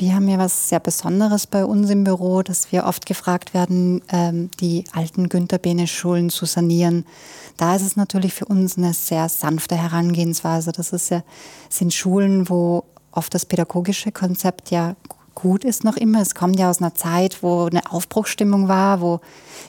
Wir 0.00 0.14
haben 0.14 0.28
ja 0.28 0.38
was 0.38 0.70
sehr 0.70 0.80
Besonderes 0.80 1.46
bei 1.46 1.62
uns 1.62 1.90
im 1.90 2.04
Büro, 2.04 2.40
dass 2.40 2.72
wir 2.72 2.86
oft 2.86 3.04
gefragt 3.04 3.52
werden, 3.52 4.00
ähm, 4.10 4.50
die 4.58 4.84
alten 4.92 5.28
Günter 5.28 5.58
Behne 5.58 5.86
Schulen 5.86 6.30
zu 6.30 6.46
sanieren. 6.46 7.04
Da 7.58 7.76
ist 7.76 7.82
es 7.82 7.96
natürlich 7.96 8.32
für 8.32 8.46
uns 8.46 8.78
eine 8.78 8.94
sehr 8.94 9.28
sanfte 9.28 9.76
Herangehensweise. 9.76 10.72
Das 10.72 11.10
ja, 11.10 11.22
sind 11.68 11.92
Schulen, 11.92 12.48
wo 12.48 12.84
oft 13.12 13.34
das 13.34 13.44
pädagogische 13.44 14.10
Konzept 14.10 14.70
ja 14.70 14.96
gut 15.40 15.64
ist 15.64 15.84
noch 15.84 15.96
immer. 15.96 16.20
Es 16.20 16.34
kommt 16.34 16.58
ja 16.58 16.68
aus 16.68 16.80
einer 16.80 16.94
Zeit, 16.94 17.42
wo 17.42 17.64
eine 17.64 17.90
Aufbruchsstimmung 17.90 18.68
war, 18.68 19.00
wo 19.00 19.20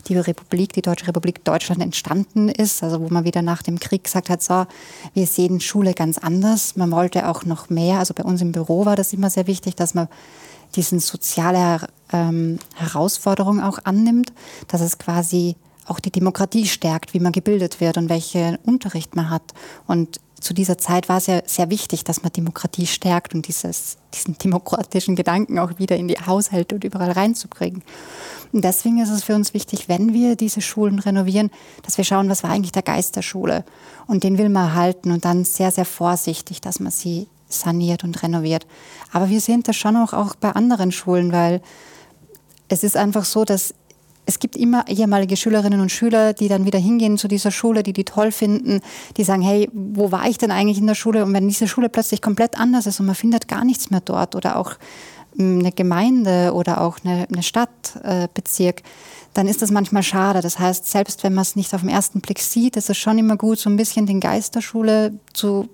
die 0.07 0.17
Republik, 0.17 0.73
die 0.73 0.81
Deutsche 0.81 1.07
Republik 1.07 1.45
Deutschland 1.45 1.81
entstanden 1.81 2.49
ist, 2.49 2.83
also 2.83 3.01
wo 3.01 3.07
man 3.09 3.23
wieder 3.23 3.41
nach 3.41 3.63
dem 3.63 3.79
Krieg 3.79 4.03
gesagt 4.03 4.29
hat, 4.29 4.43
so, 4.43 4.65
wir 5.13 5.27
sehen 5.27 5.61
Schule 5.61 5.93
ganz 5.93 6.17
anders. 6.17 6.75
Man 6.75 6.91
wollte 6.91 7.29
auch 7.29 7.45
noch 7.45 7.69
mehr, 7.69 7.99
also 7.99 8.13
bei 8.13 8.23
uns 8.23 8.41
im 8.41 8.51
Büro 8.51 8.85
war 8.85 8.95
das 8.95 9.13
immer 9.13 9.29
sehr 9.29 9.47
wichtig, 9.47 9.75
dass 9.75 9.93
man 9.93 10.09
diesen 10.75 10.99
soziale 10.99 11.87
ähm, 12.11 12.59
Herausforderung 12.75 13.61
auch 13.61 13.79
annimmt, 13.83 14.33
dass 14.67 14.81
es 14.81 14.97
quasi 14.97 15.55
auch 15.85 15.99
die 15.99 16.11
Demokratie 16.11 16.65
stärkt, 16.67 17.13
wie 17.13 17.19
man 17.19 17.31
gebildet 17.31 17.79
wird 17.79 17.97
und 17.97 18.09
welchen 18.09 18.57
Unterricht 18.57 19.15
man 19.15 19.29
hat. 19.29 19.53
Und 19.87 20.19
zu 20.41 20.53
dieser 20.53 20.77
Zeit 20.77 21.07
war 21.07 21.17
es 21.17 21.27
ja 21.27 21.41
sehr 21.45 21.69
wichtig, 21.69 22.03
dass 22.03 22.23
man 22.23 22.33
Demokratie 22.33 22.87
stärkt 22.87 23.33
und 23.33 23.47
dieses, 23.47 23.97
diesen 24.13 24.37
demokratischen 24.37 25.15
Gedanken 25.15 25.59
auch 25.59 25.77
wieder 25.77 25.95
in 25.95 26.07
die 26.07 26.17
Haushalte 26.17 26.75
und 26.75 26.83
überall 26.83 27.11
reinzubringen. 27.11 27.83
Und 28.51 28.65
deswegen 28.65 28.99
ist 29.01 29.11
es 29.11 29.23
für 29.23 29.35
uns 29.35 29.53
wichtig, 29.53 29.87
wenn 29.87 30.13
wir 30.13 30.35
diese 30.35 30.61
Schulen 30.61 30.99
renovieren, 30.99 31.51
dass 31.83 31.97
wir 31.97 32.03
schauen, 32.03 32.27
was 32.27 32.43
war 32.43 32.49
eigentlich 32.49 32.71
der 32.71 32.81
Geist 32.81 33.15
der 33.15 33.21
Schule. 33.21 33.63
Und 34.07 34.23
den 34.23 34.37
will 34.37 34.49
man 34.49 34.69
erhalten 34.69 35.11
und 35.11 35.23
dann 35.25 35.45
sehr, 35.45 35.71
sehr 35.71 35.85
vorsichtig, 35.85 36.59
dass 36.59 36.79
man 36.79 36.91
sie 36.91 37.27
saniert 37.47 38.03
und 38.03 38.21
renoviert. 38.23 38.65
Aber 39.11 39.29
wir 39.29 39.41
sehen 39.41 39.63
das 39.63 39.75
schon 39.75 39.95
auch, 39.95 40.13
auch 40.13 40.35
bei 40.35 40.51
anderen 40.51 40.91
Schulen, 40.91 41.31
weil 41.31 41.61
es 42.67 42.83
ist 42.83 42.97
einfach 42.97 43.25
so, 43.25 43.45
dass 43.45 43.73
es 44.31 44.39
gibt 44.39 44.55
immer 44.55 44.87
ehemalige 44.87 45.35
Schülerinnen 45.35 45.81
und 45.81 45.91
Schüler, 45.91 46.31
die 46.31 46.47
dann 46.47 46.65
wieder 46.65 46.79
hingehen 46.79 47.17
zu 47.17 47.27
dieser 47.27 47.51
Schule, 47.51 47.83
die 47.83 47.91
die 47.91 48.05
toll 48.05 48.31
finden, 48.31 48.79
die 49.17 49.25
sagen, 49.25 49.41
hey, 49.41 49.69
wo 49.73 50.13
war 50.13 50.27
ich 50.29 50.37
denn 50.37 50.51
eigentlich 50.51 50.77
in 50.77 50.87
der 50.87 50.95
Schule? 50.95 51.25
Und 51.25 51.33
wenn 51.33 51.49
diese 51.49 51.67
Schule 51.67 51.89
plötzlich 51.89 52.21
komplett 52.21 52.57
anders 52.57 52.85
ist 52.87 52.99
und 53.01 53.07
man 53.07 53.15
findet 53.15 53.49
gar 53.49 53.65
nichts 53.65 53.91
mehr 53.91 53.99
dort 53.99 54.35
oder 54.35 54.55
auch 54.55 54.75
hm, 55.35 55.59
eine 55.59 55.73
Gemeinde 55.73 56.53
oder 56.53 56.79
auch 56.79 56.99
eine, 57.03 57.27
eine 57.29 57.43
Stadtbezirk, 57.43 58.79
äh, 58.79 58.83
dann 59.33 59.47
ist 59.47 59.61
das 59.61 59.69
manchmal 59.69 60.03
schade. 60.03 60.39
Das 60.39 60.59
heißt, 60.59 60.89
selbst 60.89 61.23
wenn 61.23 61.33
man 61.33 61.41
es 61.41 61.57
nicht 61.57 61.73
auf 61.73 61.81
den 61.81 61.89
ersten 61.89 62.21
Blick 62.21 62.39
sieht, 62.39 62.77
ist 62.77 62.89
es 62.89 62.97
schon 62.97 63.17
immer 63.17 63.35
gut, 63.35 63.59
so 63.59 63.69
ein 63.69 63.75
bisschen 63.75 64.05
den 64.05 64.21
Geist 64.21 64.55
der 64.55 64.61
Schule 64.61 65.19
zu 65.33 65.67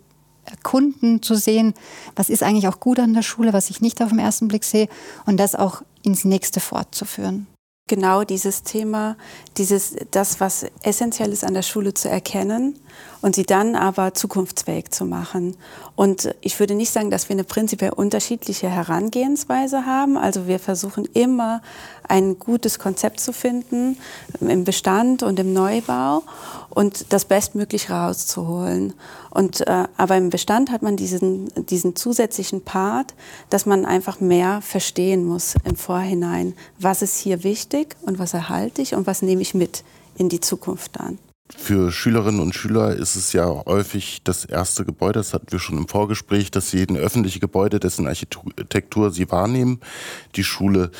erkunden, 0.45 1.21
zu 1.21 1.35
sehen, 1.35 1.75
was 2.15 2.29
ist 2.29 2.41
eigentlich 2.41 2.67
auch 2.67 2.79
gut 2.79 2.99
an 2.99 3.13
der 3.13 3.21
Schule, 3.21 3.53
was 3.53 3.69
ich 3.69 3.81
nicht 3.81 4.01
auf 4.01 4.09
den 4.09 4.19
ersten 4.19 4.47
Blick 4.47 4.63
sehe 4.63 4.87
und 5.27 5.37
das 5.37 5.53
auch 5.53 5.83
ins 6.01 6.25
nächste 6.25 6.59
fortzuführen 6.59 7.45
genau 7.87 8.23
dieses 8.23 8.63
Thema, 8.63 9.17
dieses, 9.57 9.95
das, 10.11 10.39
was 10.39 10.65
essentiell 10.83 11.31
ist 11.31 11.43
an 11.43 11.53
der 11.53 11.61
Schule 11.63 11.93
zu 11.93 12.09
erkennen 12.09 12.79
und 13.27 13.35
sie 13.35 13.43
dann 13.43 13.75
aber 13.75 14.13
zukunftsfähig 14.13 14.91
zu 14.91 15.03
machen. 15.03 15.57
Und 15.97 16.33
ich 16.39 16.57
würde 16.61 16.75
nicht 16.75 16.93
sagen, 16.93 17.11
dass 17.11 17.27
wir 17.27 17.33
eine 17.33 17.43
prinzipiell 17.43 17.91
unterschiedliche 17.91 18.69
Herangehensweise 18.69 19.85
haben. 19.85 20.17
Also 20.17 20.47
wir 20.47 20.59
versuchen 20.59 21.03
immer 21.13 21.61
ein 22.07 22.39
gutes 22.39 22.79
Konzept 22.79 23.19
zu 23.19 23.33
finden 23.33 23.97
im 24.39 24.63
Bestand 24.63 25.23
und 25.23 25.41
im 25.41 25.51
Neubau 25.51 26.23
und 26.69 27.11
das 27.11 27.25
bestmöglich 27.25 27.89
rauszuholen. 27.89 28.93
Und, 29.29 29.67
äh, 29.67 29.89
aber 29.97 30.15
im 30.15 30.29
Bestand 30.29 30.71
hat 30.71 30.81
man 30.81 30.95
diesen, 30.95 31.49
diesen 31.65 31.97
zusätzlichen 31.97 32.61
Part, 32.61 33.13
dass 33.49 33.65
man 33.65 33.85
einfach 33.85 34.21
mehr 34.21 34.61
verstehen 34.61 35.25
muss 35.25 35.55
im 35.65 35.75
Vorhinein. 35.75 36.53
Was 36.79 37.01
ist 37.01 37.17
hier 37.17 37.43
wichtig 37.43 37.97
und 38.03 38.19
was 38.19 38.33
erhalte 38.33 38.81
ich 38.81 38.95
und 38.95 39.05
was 39.05 39.21
nehme 39.21 39.41
ich 39.41 39.53
mit 39.53 39.83
in 40.17 40.29
die 40.29 40.39
Zukunft 40.39 40.97
dann. 40.97 41.19
Für 41.55 41.93
Schülerinnen 41.93 42.41
und 42.41 42.55
Schüler 42.55 42.93
ist 42.95 43.15
es 43.15 43.31
ja 43.31 43.45
häufig 43.65 44.21
das 44.23 44.43
erste 44.43 44.83
Gebäude, 44.83 45.19
das 45.19 45.33
hatten 45.33 45.51
wir 45.51 45.59
schon 45.59 45.77
im 45.77 45.87
Vorgespräch, 45.87 46.51
dass 46.51 46.73
ein 46.73 46.97
öffentliche 46.97 47.39
Gebäude, 47.39 47.79
dessen 47.79 48.05
Architektur 48.05 49.11
sie 49.11 49.31
wahrnehmen, 49.31 49.79
die 50.35 50.43
Schule. 50.43 50.91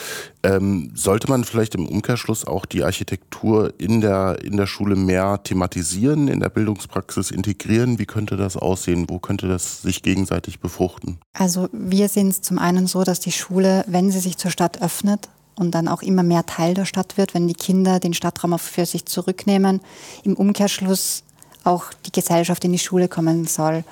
Ähm, 0.44 0.92
sollte 0.96 1.30
man 1.30 1.44
vielleicht 1.44 1.76
im 1.76 1.86
Umkehrschluss 1.86 2.46
auch 2.46 2.66
die 2.66 2.84
Architektur 2.84 3.74
in 3.78 4.00
der, 4.00 4.40
in 4.44 4.56
der 4.56 4.68
Schule 4.68 4.96
mehr 4.96 5.44
thematisieren, 5.44 6.30
in 6.30 6.40
der 6.40 6.50
Bildungspraxis 6.50 7.32
integrieren? 7.32 8.00
Wie 8.00 8.06
könnte 8.06 8.38
das 8.38 8.56
aussehen? 8.56 9.10
Wo 9.10 9.20
könnte 9.20 9.48
das 9.48 9.82
sich 9.82 10.02
gegenseitig 10.02 10.60
befruchten? 10.60 11.20
Also 11.34 11.68
wir 11.74 12.08
sehen 12.08 12.30
es 12.30 12.42
zum 12.42 12.58
einen 12.58 12.88
so, 12.88 13.04
dass 13.04 13.20
die 13.20 13.34
Schule, 13.34 13.84
wenn 13.88 14.12
sie 14.12 14.20
sich 14.20 14.38
zur 14.38 14.52
Stadt 14.52 14.82
öffnet, 14.82 15.28
und 15.58 15.72
dann 15.72 15.88
auch 15.88 16.02
immer 16.02 16.24
mehr 16.24 16.46
Teil 16.46 16.74
der 16.74 16.86
Stadt 16.86 17.18
wird, 17.18 17.34
wenn 17.34 17.48
die 17.48 17.54
Kinder 17.54 18.00
den 18.00 18.14
Stadtraum 18.14 18.58
für 18.58 18.86
sich 18.86 19.06
zurücknehmen, 19.06 19.82
im 20.24 20.36
Umkehrschluss 20.36 21.24
auch 21.64 21.86
die 22.06 22.12
Gesellschaft 22.12 22.64
in 22.64 22.72
die 22.72 22.80
Schule 22.80 23.08
kommen 23.08 23.46
soll. 23.46 23.84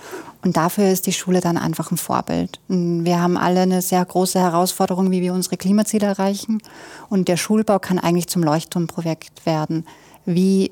Und 0.41 0.57
dafür 0.57 0.89
ist 0.89 1.07
die 1.07 1.11
Schule 1.11 1.41
dann 1.41 1.57
einfach 1.57 1.91
ein 1.91 1.97
Vorbild. 1.97 2.59
Wir 2.67 3.19
haben 3.19 3.35
alle 3.35 3.61
eine 3.61 3.81
sehr 3.81 4.05
große 4.05 4.39
Herausforderung, 4.39 5.11
wie 5.11 5.21
wir 5.21 5.33
unsere 5.33 5.57
Klimaziele 5.57 6.07
erreichen. 6.07 6.61
Und 7.09 7.27
der 7.27 7.35
Schulbau 7.35 7.79
kann 7.79 7.99
eigentlich 7.99 8.27
zum 8.27 8.43
Leuchtturmprojekt 8.43 9.45
werden. 9.45 9.85
Wie 10.25 10.71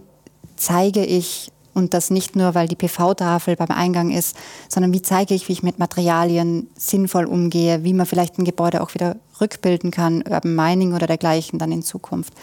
zeige 0.55 1.03
ich 1.03 1.51
und 1.73 1.95
das 1.95 2.11
nicht 2.11 2.35
nur, 2.35 2.53
weil 2.53 2.67
die 2.67 2.75
PV-Tafel 2.75 3.55
beim 3.55 3.71
Eingang 3.71 4.11
ist, 4.11 4.37
sondern 4.69 4.93
wie 4.93 5.01
zeige 5.01 5.33
ich, 5.33 5.47
wie 5.47 5.53
ich 5.53 5.63
mit 5.63 5.79
Materialien 5.79 6.67
sinnvoll 6.77 7.25
umgehe, 7.25 7.83
wie 7.83 7.93
man 7.93 8.05
vielleicht 8.05 8.37
ein 8.37 8.45
Gebäude 8.45 8.81
auch 8.81 8.93
wieder 8.93 9.15
rückbilden 9.41 9.91
kann, 9.91 10.23
Urban 10.27 10.55
Mining 10.55 10.93
oder 10.93 11.07
dergleichen 11.07 11.59
dann 11.59 11.71
in 11.71 11.83
Zukunft, 11.83 12.33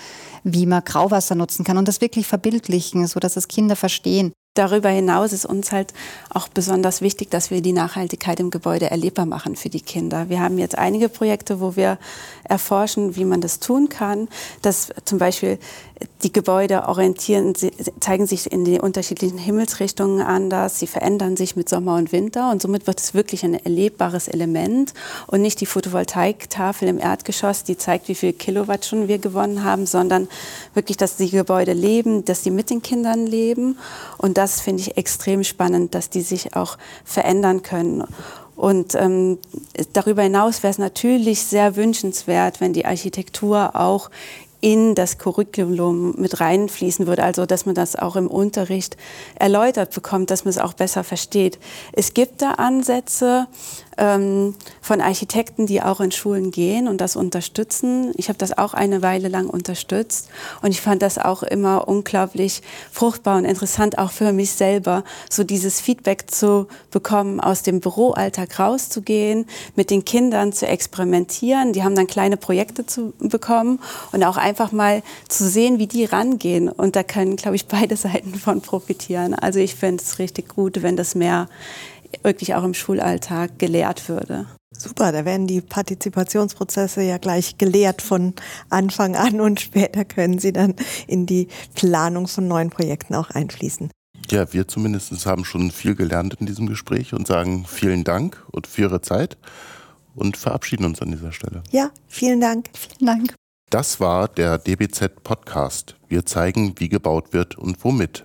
wie 0.45 0.67
man 0.67 0.85
Grauwasser 0.85 1.35
nutzen 1.35 1.65
kann 1.65 1.79
und 1.79 1.89
das 1.89 2.01
wirklich 2.01 2.27
verbildlichen, 2.27 3.07
sodass 3.07 3.37
es 3.37 3.49
Kinder 3.49 3.77
verstehen. 3.77 4.33
Darüber 4.55 4.89
hinaus 4.89 5.33
ist 5.33 5.47
uns 5.47 5.71
halt 5.71 5.95
auch 6.29 6.49
besonders 6.49 7.03
wichtig, 7.03 7.31
dass 7.31 7.53
wir 7.53 7.63
die 7.63 7.73
Nachhaltigkeit 7.73 8.41
im 8.41 8.51
Gebäude 8.51 8.91
erlebbar 8.91 9.25
machen 9.25 9.55
für 9.55 9.69
die 9.69 9.81
Kinder. 9.81 10.29
Wir 10.29 10.41
haben 10.41 10.59
jetzt 10.59 10.77
einige 10.77 11.09
Projekte, 11.09 11.61
wo 11.61 11.77
wir 11.77 11.99
erforschen, 12.43 13.15
wie 13.15 13.25
man 13.25 13.41
das 13.41 13.61
tun 13.61 13.89
kann, 13.89 14.29
dass 14.61 14.93
zum 15.05 15.19
Beispiel 15.19 15.61
die 16.23 16.33
Gebäude 16.33 16.89
orientieren, 16.89 17.55
zeigen 18.01 18.27
sich 18.27 18.53
in 18.53 18.65
die 18.65 18.79
unterschiedlichen 18.81 19.39
Himmelsrichtungen 19.39 20.21
anders, 20.21 20.79
sie 20.79 20.87
verändern 20.87 21.37
sich 21.37 21.57
mit 21.57 21.69
Sommer 21.69 21.97
und 21.97 22.13
Winter 22.13 22.51
und 22.51 22.61
somit 22.61 22.87
wird 22.87 23.01
es 23.01 23.15
wirklich 23.15 23.45
ein 23.45 23.55
erlebbares 23.55 24.29
Element 24.29 24.93
und 25.27 25.43
nicht 25.43 25.61
die 25.61 25.67
Photovoltaiktafel 25.67 26.89
im 26.89 26.99
Erdgeschoss, 26.99 27.65
die 27.65 27.77
zeigt, 27.77 28.09
wie 28.09 28.15
viel 28.15 28.33
Kilowattstunden 28.33 29.09
wir 29.09 29.19
gewonnen 29.19 29.65
haben, 29.65 29.87
sondern 29.87 30.29
wirklich, 30.75 30.97
dass 30.97 31.17
die 31.17 31.31
Gebäude 31.31 31.73
leben, 31.73 32.25
dass 32.25 32.45
sie 32.45 32.51
mit 32.51 32.71
den 32.71 32.83
Kindern 32.83 33.27
leben 33.27 33.79
und 34.19 34.37
das 34.37 34.61
finde 34.61 34.83
ich 34.83 34.97
extrem 34.97 35.45
spannend, 35.45 35.95
dass 35.95 36.11
die 36.11 36.23
sich 36.23 36.55
auch 36.55 36.77
verändern 37.05 37.63
können. 37.63 38.05
Und 38.61 38.95
ähm, 38.95 39.39
darüber 39.95 40.21
hinaus 40.21 40.63
wäre 40.63 40.71
es 40.71 40.77
natürlich 40.77 41.45
sehr 41.45 41.77
wünschenswert, 41.77 42.61
wenn 42.61 42.75
die 42.75 42.85
Architektur 42.85 43.75
auch 43.75 44.11
in 44.61 44.95
das 44.95 45.19
Curriculum 45.19 46.15
mit 46.17 46.41
reinfließen 46.41 47.07
würde, 47.07 47.23
also 47.23 47.47
dass 47.47 47.67
man 47.67 47.75
das 47.75 47.97
auch 47.97 48.17
im 48.17 48.27
Unterricht 48.27 48.97
erläutert 49.37 49.95
bekommt, 49.95 50.31
dass 50.31 50.45
man 50.45 50.51
es 50.51 50.59
auch 50.59 50.75
besser 50.75 51.05
versteht. 51.05 51.59
Es 51.93 52.15
gibt 52.15 52.43
da 52.43 52.53
Ansätze, 52.53 53.47
ähm, 54.01 54.55
von 54.81 55.01
Architekten, 55.01 55.67
die 55.67 55.83
auch 55.83 56.01
in 56.01 56.11
Schulen 56.11 56.51
gehen 56.51 56.89
und 56.89 57.01
das 57.01 57.15
unterstützen. 57.15 58.13
Ich 58.17 58.29
habe 58.29 58.39
das 58.39 58.57
auch 58.57 58.75
eine 58.75 59.03
Weile 59.03 59.29
lang 59.29 59.49
unterstützt 59.49 60.29
und 60.63 60.71
ich 60.71 60.81
fand 60.81 61.03
das 61.03 61.19
auch 61.19 61.43
immer 61.43 61.87
unglaublich 61.87 62.63
fruchtbar 62.91 63.37
und 63.37 63.45
interessant, 63.45 63.99
auch 63.99 64.11
für 64.11 64.33
mich 64.33 64.53
selber, 64.53 65.05
so 65.29 65.45
dieses 65.45 65.81
Feedback 65.81 66.31
zu 66.31 66.67
bekommen, 66.91 67.41
aus 67.41 67.63
dem 67.63 67.81
Büroalltag 67.81 68.59
rauszugehen, 68.59 69.47
mit 69.77 69.91
den 69.91 70.05
Kindern 70.05 70.53
zu 70.53 70.67
experimentieren. 70.67 71.75
Die 71.75 71.85
haben 71.85 71.95
dann 71.95 72.07
kleine 72.07 72.39
Projekte 72.39 72.87
zu 72.87 73.13
bekommen 73.19 73.79
und 74.13 74.25
auch 74.25 74.39
einfach 74.39 74.73
mal 74.73 75.03
zu 75.29 75.47
sehen, 75.47 75.79
wie 75.79 75.87
die 75.87 76.07
rangehen. 76.07 76.71
Und 76.71 76.97
da 76.97 77.03
können, 77.03 77.37
glaube 77.37 77.57
ich, 77.57 77.67
beide 77.67 77.97
Seiten 78.01 78.35
von 78.35 78.63
profitieren. 78.63 79.35
Also 79.35 79.59
ich 79.59 79.75
finde 79.75 80.03
es 80.03 80.19
richtig 80.19 80.49
gut, 80.49 80.83
wenn 80.83 80.97
das 80.97 81.15
mehr 81.15 81.49
wirklich 82.23 82.55
auch 82.55 82.65
im 82.65 82.75
Schulalltag 82.75 83.59
gelehrt 83.59 84.09
würde. 84.09 84.47
Super, 84.73 85.13
da 85.13 85.25
werden 85.25 85.47
die 85.47 85.61
Partizipationsprozesse 85.61 87.03
ja 87.03 87.19
gleich 87.19 87.59
gelehrt 87.59 88.03
von 88.03 88.35
Anfang 88.69 89.17
an 89.17 89.41
und 89.41 89.61
später 89.61 90.05
können 90.05 90.39
sie 90.39 90.53
dann 90.53 90.75
in 91.07 91.27
die 91.27 91.49
Planung 91.75 92.29
von 92.29 92.47
neuen 92.49 92.71
Projekten 92.71 93.15
auch 93.15 93.31
einfließen. 93.31 93.91
Ja, 94.31 94.53
wir 94.53 94.69
zumindest 94.69 95.27
haben 95.27 95.45
schon 95.45 95.73
viel 95.73 95.97
gelernt 95.97 96.35
in 96.39 96.47
diesem 96.47 96.67
Gespräch 96.67 97.15
und 97.15 97.27
sagen 97.27 97.65
vielen 97.67 98.05
Dank 98.05 98.45
und 98.53 98.69
für 98.69 98.83
Ihre 98.83 99.01
Zeit 99.01 99.37
und 100.15 100.37
verabschieden 100.37 100.85
uns 100.85 101.03
an 101.03 101.11
dieser 101.11 101.33
Stelle. 101.33 101.63
Ja, 101.71 101.91
vielen 102.07 102.41
Dank. 102.41 102.71
Vielen 102.75 103.07
Dank. 103.07 103.35
Das 103.71 104.01
war 104.01 104.29
der 104.29 104.59
DBZ 104.59 105.23
Podcast. 105.23 105.97
Wir 106.09 106.27
zeigen, 106.27 106.75
wie 106.79 106.89
gebaut 106.89 107.33
wird 107.33 107.57
und 107.59 107.85
womit. 107.85 108.25